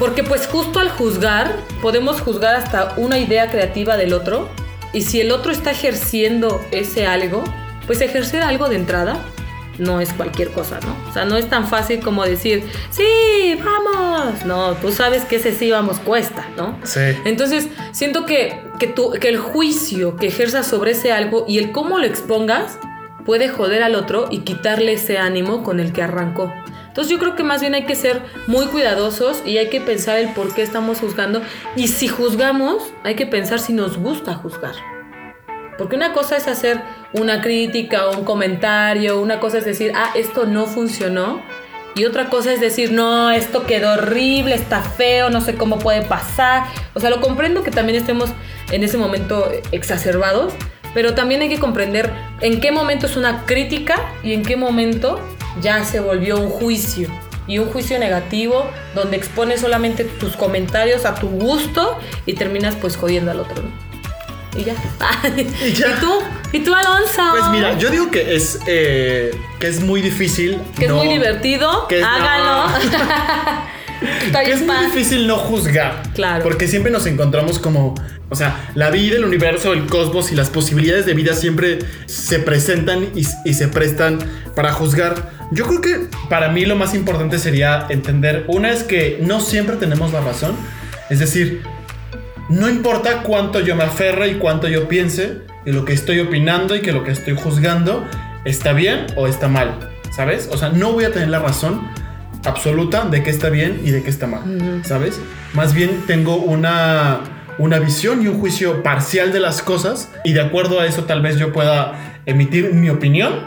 porque 0.03 0.21
pues 0.21 0.47
justo 0.47 0.79
al 0.79 0.89
juzgar, 0.89 1.55
podemos 1.81 2.19
juzgar 2.19 2.55
hasta 2.55 2.93
una 2.97 3.17
idea 3.19 3.49
creativa 3.49 3.95
del 3.95 4.11
otro 4.11 4.49
y 4.91 5.03
si 5.03 5.21
el 5.21 5.31
otro 5.31 5.53
está 5.53 5.71
ejerciendo 5.71 6.59
ese 6.71 7.07
algo, 7.07 7.41
pues 7.87 8.01
ejercer 8.01 8.41
algo 8.41 8.67
de 8.67 8.75
entrada 8.75 9.17
no 9.79 10.01
es 10.01 10.11
cualquier 10.11 10.51
cosa, 10.51 10.77
¿no? 10.85 10.93
O 11.09 11.13
sea, 11.13 11.23
no 11.23 11.37
es 11.37 11.49
tan 11.49 11.65
fácil 11.69 12.01
como 12.01 12.25
decir, 12.25 12.69
sí, 12.91 13.57
vamos. 13.63 14.43
No, 14.45 14.73
tú 14.73 14.91
sabes 14.91 15.23
que 15.23 15.37
ese 15.37 15.53
sí, 15.55 15.71
vamos, 15.71 15.99
cuesta, 15.99 16.49
¿no? 16.57 16.77
Sí. 16.83 16.99
Entonces, 17.23 17.69
siento 17.93 18.25
que, 18.25 18.59
que, 18.79 18.87
tú- 18.87 19.13
que 19.21 19.29
el 19.29 19.37
juicio 19.37 20.17
que 20.17 20.27
ejerzas 20.27 20.67
sobre 20.67 20.91
ese 20.91 21.13
algo 21.13 21.45
y 21.47 21.59
el 21.59 21.71
cómo 21.71 21.97
lo 21.97 22.05
expongas 22.05 22.77
puede 23.25 23.47
joder 23.47 23.81
al 23.83 23.95
otro 23.95 24.27
y 24.29 24.39
quitarle 24.39 24.91
ese 24.93 25.17
ánimo 25.17 25.63
con 25.63 25.79
el 25.79 25.93
que 25.93 26.01
arrancó. 26.03 26.51
Entonces 26.93 27.11
yo 27.11 27.17
creo 27.17 27.35
que 27.35 27.41
más 27.41 27.59
bien 27.59 27.73
hay 27.73 27.87
que 27.87 27.95
ser 27.95 28.21
muy 28.45 28.67
cuidadosos 28.67 29.41
y 29.47 29.57
hay 29.57 29.67
que 29.69 29.81
pensar 29.81 30.19
el 30.19 30.29
por 30.33 30.53
qué 30.53 30.61
estamos 30.61 30.99
juzgando. 30.99 31.41
Y 31.75 31.87
si 31.87 32.07
juzgamos, 32.07 32.83
hay 33.03 33.15
que 33.15 33.25
pensar 33.25 33.57
si 33.57 33.73
nos 33.73 33.97
gusta 33.97 34.35
juzgar. 34.35 34.75
Porque 35.75 35.95
una 35.95 36.13
cosa 36.13 36.37
es 36.37 36.47
hacer 36.47 36.83
una 37.13 37.41
crítica 37.41 38.05
o 38.05 38.19
un 38.19 38.23
comentario, 38.23 39.19
una 39.19 39.39
cosa 39.39 39.57
es 39.57 39.65
decir, 39.65 39.91
ah, 39.95 40.11
esto 40.13 40.45
no 40.45 40.67
funcionó. 40.67 41.41
Y 41.95 42.05
otra 42.05 42.29
cosa 42.29 42.53
es 42.53 42.61
decir, 42.61 42.91
no, 42.91 43.31
esto 43.31 43.65
quedó 43.65 43.93
horrible, 43.93 44.53
está 44.53 44.81
feo, 44.81 45.31
no 45.31 45.41
sé 45.41 45.55
cómo 45.55 45.79
puede 45.79 46.03
pasar. 46.03 46.65
O 46.93 46.99
sea, 46.99 47.09
lo 47.09 47.21
comprendo 47.21 47.63
que 47.63 47.71
también 47.71 47.97
estemos 47.97 48.29
en 48.71 48.83
ese 48.83 48.99
momento 48.99 49.51
exacerbados, 49.71 50.53
pero 50.93 51.15
también 51.15 51.41
hay 51.41 51.49
que 51.49 51.57
comprender 51.57 52.13
en 52.41 52.61
qué 52.61 52.71
momento 52.71 53.07
es 53.07 53.17
una 53.17 53.47
crítica 53.47 53.95
y 54.21 54.33
en 54.33 54.43
qué 54.43 54.57
momento 54.57 55.19
ya 55.61 55.83
se 55.85 55.99
volvió 55.99 56.39
un 56.39 56.49
juicio. 56.49 57.07
Y 57.45 57.57
un 57.59 57.69
juicio 57.71 57.99
negativo 57.99 58.65
donde 58.95 59.17
expones 59.17 59.59
solamente 59.59 60.05
tus 60.05 60.37
comentarios 60.37 61.03
a 61.05 61.13
tu 61.15 61.27
gusto 61.27 61.99
y 62.25 62.33
terminas 62.33 62.75
pues 62.79 62.95
jodiendo 62.95 63.31
al 63.31 63.39
otro. 63.41 63.61
Y 64.55 64.63
ya. 64.65 64.75
Y 65.65 65.73
ya. 65.73 65.99
tú? 65.99 66.19
¿Y 66.51 66.59
tú, 66.59 66.75
Alonso? 66.75 67.21
Pues 67.31 67.45
mira, 67.49 67.75
yo 67.79 67.89
digo 67.89 68.11
que 68.11 68.35
es, 68.35 68.59
eh, 68.67 69.31
que 69.59 69.67
es 69.67 69.79
muy 69.81 69.99
difícil. 70.03 70.59
Que 70.77 70.87
no- 70.87 70.97
es 70.99 71.05
muy 71.05 71.13
divertido. 71.15 71.87
que 71.87 71.97
es- 71.99 72.05
Hágalo. 72.05 72.71
Que 74.43 74.51
es 74.51 74.61
muy 74.65 74.75
difícil 74.85 75.27
no 75.27 75.37
juzgar. 75.37 76.03
Claro. 76.13 76.43
Porque 76.43 76.67
siempre 76.67 76.91
nos 76.91 77.05
encontramos 77.05 77.57
como. 77.57 77.95
O 78.29 78.35
sea, 78.35 78.69
la 78.75 78.89
vida, 78.89 79.15
el 79.15 79.23
universo, 79.25 79.73
el 79.73 79.85
cosmos 79.85 80.31
y 80.31 80.35
las 80.35 80.49
posibilidades 80.49 81.05
de 81.05 81.13
vida 81.13 81.33
siempre 81.33 81.79
se 82.05 82.39
presentan 82.39 83.07
y, 83.15 83.25
y 83.45 83.53
se 83.53 83.67
prestan 83.69 84.19
para 84.55 84.73
juzgar. 84.73 85.31
Yo 85.53 85.67
creo 85.67 85.81
que 85.81 86.07
para 86.29 86.49
mí 86.49 86.65
lo 86.65 86.75
más 86.75 86.95
importante 86.95 87.37
sería 87.37 87.85
entender. 87.89 88.45
Una 88.47 88.71
es 88.71 88.83
que 88.83 89.19
no 89.21 89.39
siempre 89.39 89.75
tenemos 89.75 90.11
la 90.11 90.21
razón. 90.21 90.55
Es 91.09 91.19
decir, 91.19 91.61
no 92.49 92.67
importa 92.67 93.21
cuánto 93.21 93.59
yo 93.59 93.75
me 93.75 93.83
aferre 93.83 94.29
y 94.29 94.35
cuánto 94.35 94.67
yo 94.67 94.87
piense, 94.87 95.41
y 95.65 95.71
lo 95.71 95.85
que 95.85 95.93
estoy 95.93 96.19
opinando 96.19 96.75
y 96.75 96.81
que 96.81 96.91
lo 96.91 97.03
que 97.03 97.11
estoy 97.11 97.35
juzgando 97.35 98.03
está 98.45 98.73
bien 98.73 99.05
o 99.15 99.27
está 99.27 99.47
mal. 99.47 99.91
¿Sabes? 100.11 100.49
O 100.51 100.57
sea, 100.57 100.69
no 100.69 100.91
voy 100.91 101.05
a 101.05 101.11
tener 101.11 101.29
la 101.29 101.39
razón 101.39 101.87
absoluta 102.45 103.05
de 103.05 103.23
qué 103.23 103.29
está 103.29 103.49
bien 103.49 103.81
y 103.83 103.91
de 103.91 104.03
qué 104.03 104.09
está 104.09 104.27
mal, 104.27 104.81
¿sabes? 104.83 105.19
Más 105.53 105.73
bien 105.73 106.03
tengo 106.07 106.35
una, 106.35 107.21
una 107.57 107.79
visión 107.79 108.21
y 108.21 108.27
un 108.27 108.39
juicio 108.39 108.83
parcial 108.83 109.31
de 109.31 109.39
las 109.39 109.61
cosas 109.61 110.09
y 110.23 110.33
de 110.33 110.41
acuerdo 110.41 110.79
a 110.79 110.85
eso 110.85 111.05
tal 111.05 111.21
vez 111.21 111.37
yo 111.37 111.53
pueda 111.53 112.21
emitir 112.25 112.73
mi 112.73 112.89
opinión, 112.89 113.45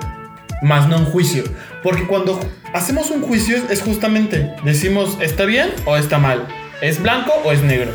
más 0.63 0.89
no 0.89 0.99
un 0.99 1.05
juicio. 1.05 1.45
Porque 1.83 2.07
cuando 2.07 2.41
hacemos 2.73 3.11
un 3.11 3.23
juicio 3.23 3.57
es 3.71 3.83
justamente 3.83 4.51
decimos 4.65 5.19
está 5.21 5.45
bien 5.45 5.71
o 5.85 5.97
está 5.97 6.19
mal, 6.19 6.47
es 6.81 7.03
blanco 7.03 7.33
o 7.45 7.53
es 7.53 7.63
negro. 7.63 7.93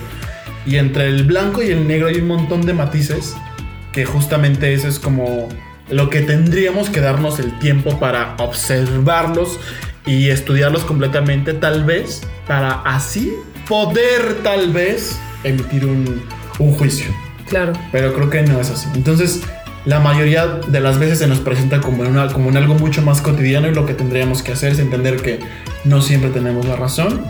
Y 0.65 0.77
entre 0.77 1.07
el 1.07 1.23
blanco 1.23 1.63
y 1.63 1.69
el 1.71 1.87
negro 1.87 2.07
hay 2.07 2.17
un 2.17 2.27
montón 2.27 2.61
de 2.61 2.73
matices 2.73 3.35
que 3.91 4.05
justamente 4.05 4.73
eso 4.73 4.87
es 4.87 4.99
como 4.99 5.49
lo 5.89 6.09
que 6.09 6.21
tendríamos 6.21 6.89
que 6.89 7.01
darnos 7.01 7.39
el 7.39 7.57
tiempo 7.59 7.99
para 7.99 8.35
observarlos 8.37 9.59
y 10.05 10.29
estudiarlos 10.29 10.83
completamente, 10.83 11.53
tal 11.53 11.83
vez, 11.83 12.21
para 12.47 12.81
así 12.83 13.33
poder 13.67 14.39
tal 14.43 14.71
vez 14.71 15.19
emitir 15.43 15.85
un, 15.85 16.23
un 16.59 16.73
juicio. 16.73 17.07
Claro. 17.47 17.73
Pero 17.91 18.13
creo 18.13 18.29
que 18.29 18.41
no 18.43 18.59
es 18.61 18.69
así. 18.69 18.87
Entonces, 18.95 19.41
la 19.85 19.99
mayoría 19.99 20.45
de 20.47 20.79
las 20.79 20.99
veces 20.99 21.19
se 21.19 21.27
nos 21.27 21.39
presenta 21.39 21.81
como 21.81 22.03
en, 22.03 22.11
una- 22.11 22.31
como 22.31 22.49
en 22.49 22.57
algo 22.57 22.75
mucho 22.75 23.01
más 23.01 23.21
cotidiano 23.21 23.67
y 23.67 23.73
lo 23.73 23.85
que 23.85 23.93
tendríamos 23.93 24.43
que 24.43 24.51
hacer 24.53 24.73
es 24.73 24.79
entender 24.79 25.21
que 25.21 25.39
no 25.85 26.01
siempre 26.01 26.29
tenemos 26.29 26.65
la 26.67 26.75
razón 26.75 27.23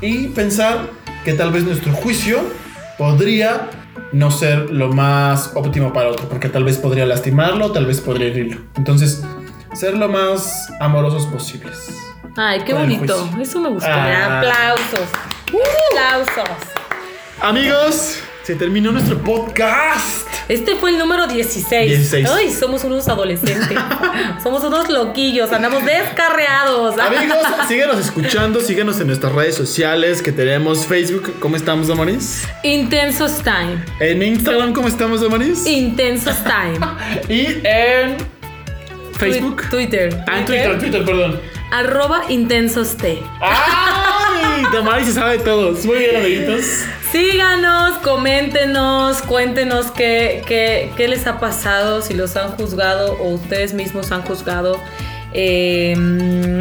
y 0.00 0.28
pensar 0.28 0.88
que 1.24 1.34
tal 1.34 1.52
vez 1.52 1.62
nuestro 1.64 1.92
juicio 1.92 2.40
podría 2.98 3.70
no 4.12 4.30
ser 4.30 4.70
lo 4.70 4.92
más 4.92 5.52
óptimo 5.54 5.92
para 5.92 6.08
otro, 6.10 6.28
porque 6.28 6.48
tal 6.48 6.64
vez 6.64 6.76
podría 6.78 7.06
lastimarlo, 7.06 7.70
tal 7.72 7.86
vez 7.86 8.00
podría 8.00 8.26
herirlo. 8.28 8.60
Entonces, 8.76 9.22
ser 9.72 9.96
lo 9.96 10.08
más 10.08 10.68
amorosos 10.80 11.26
posibles. 11.26 11.96
Ay, 12.36 12.60
qué 12.66 12.74
bonito. 12.74 13.28
Eso 13.40 13.60
me 13.60 13.68
gustó. 13.70 13.88
Ah. 13.88 14.38
Aplausos. 14.40 15.08
Aplausos. 15.92 16.56
Amigos, 17.40 18.18
se 18.42 18.54
terminó 18.56 18.92
nuestro 18.92 19.18
podcast. 19.18 20.26
Este 20.48 20.76
fue 20.76 20.90
el 20.90 20.98
número 20.98 21.26
16. 21.26 21.88
16. 21.88 22.28
Ay, 22.30 22.50
somos 22.52 22.84
unos 22.84 23.08
adolescentes. 23.08 23.78
somos 24.42 24.62
unos 24.64 24.88
loquillos. 24.90 25.52
Andamos 25.52 25.84
descarreados. 25.84 26.98
Amigos, 26.98 27.36
síganos 27.68 27.98
escuchando, 27.98 28.60
síganos 28.60 29.00
en 29.00 29.06
nuestras 29.08 29.32
redes 29.32 29.54
sociales 29.54 30.20
que 30.22 30.32
tenemos 30.32 30.86
Facebook, 30.86 31.34
¿cómo 31.40 31.56
estamos, 31.56 31.88
Damaris? 31.88 32.44
Intensos 32.64 33.42
Time. 33.42 33.82
En 34.00 34.22
Instagram, 34.22 34.72
¿cómo 34.72 34.88
estamos, 34.88 35.20
Damaris? 35.20 35.66
Intensos 35.66 36.36
Time. 36.44 36.78
Y 37.28 37.60
en 37.64 38.16
Facebook. 39.18 39.62
Twi- 39.64 39.70
Twitter. 39.70 40.24
Ah, 40.28 40.38
en 40.40 40.44
Twitter, 40.46 40.78
Twitter, 40.78 41.04
perdón. 41.04 41.40
Arroba 41.70 42.24
Intensos 42.28 42.96
T. 42.98 43.22
¡Ay! 43.40 44.64
Damaris 44.74 45.06
se 45.06 45.12
sabe 45.14 45.38
de 45.38 45.44
todos. 45.44 45.84
Muy 45.86 45.98
bien, 45.98 46.16
amiguitos. 46.16 46.64
Síganos, 47.12 47.98
coméntenos, 47.98 49.20
cuéntenos 49.20 49.90
qué, 49.90 50.42
qué, 50.46 50.90
qué 50.96 51.08
les 51.08 51.26
ha 51.26 51.38
pasado, 51.38 52.00
si 52.00 52.14
los 52.14 52.36
han 52.36 52.52
juzgado 52.52 53.18
o 53.20 53.34
ustedes 53.34 53.74
mismos 53.74 54.10
han 54.12 54.22
juzgado. 54.22 54.80
Eh, 55.34 55.94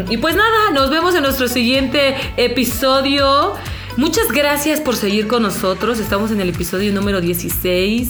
y 0.10 0.18
pues 0.18 0.36
nada, 0.36 0.72
nos 0.74 0.90
vemos 0.90 1.16
en 1.16 1.24
nuestro 1.24 1.48
siguiente 1.48 2.16
episodio. 2.36 3.54
Muchas 3.96 4.30
gracias 4.30 4.82
por 4.82 4.98
seguir 4.98 5.28
con 5.28 5.44
nosotros. 5.44 6.00
Estamos 6.00 6.32
en 6.32 6.42
el 6.42 6.50
episodio 6.50 6.92
número 6.92 7.22
16. 7.22 8.10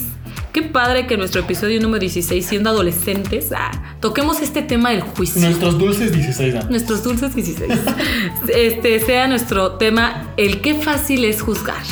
Qué 0.52 0.60
padre 0.60 1.06
que 1.06 1.14
en 1.14 1.20
nuestro 1.20 1.40
episodio 1.40 1.80
número 1.80 2.00
16, 2.00 2.44
siendo 2.44 2.68
adolescentes, 2.68 3.52
ah, 3.56 3.70
toquemos 4.00 4.42
este 4.42 4.60
tema 4.60 4.90
del 4.90 5.00
juicio. 5.00 5.40
Nuestros 5.40 5.78
dulces 5.78 6.12
16 6.12 6.54
años. 6.54 6.70
Nuestros 6.70 7.02
dulces 7.02 7.34
16. 7.34 7.72
Este 8.48 9.00
sea 9.00 9.28
nuestro 9.28 9.72
tema, 9.72 10.34
el 10.36 10.60
qué 10.60 10.74
fácil 10.74 11.24
es 11.24 11.40
juzgar. 11.40 11.82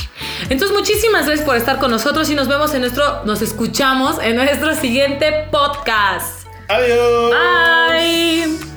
Entonces, 0.51 0.77
muchísimas 0.77 1.27
gracias 1.27 1.47
por 1.47 1.57
estar 1.57 1.79
con 1.79 1.91
nosotros 1.91 2.29
y 2.29 2.35
nos 2.35 2.49
vemos 2.49 2.75
en 2.75 2.83
nuestro, 2.83 3.25
nos 3.25 3.41
escuchamos 3.41 4.17
en 4.23 4.37
nuestro 4.37 4.75
siguiente 4.75 5.49
podcast. 5.51 6.47
Adiós. 6.69 7.31
Bye. 7.31 8.70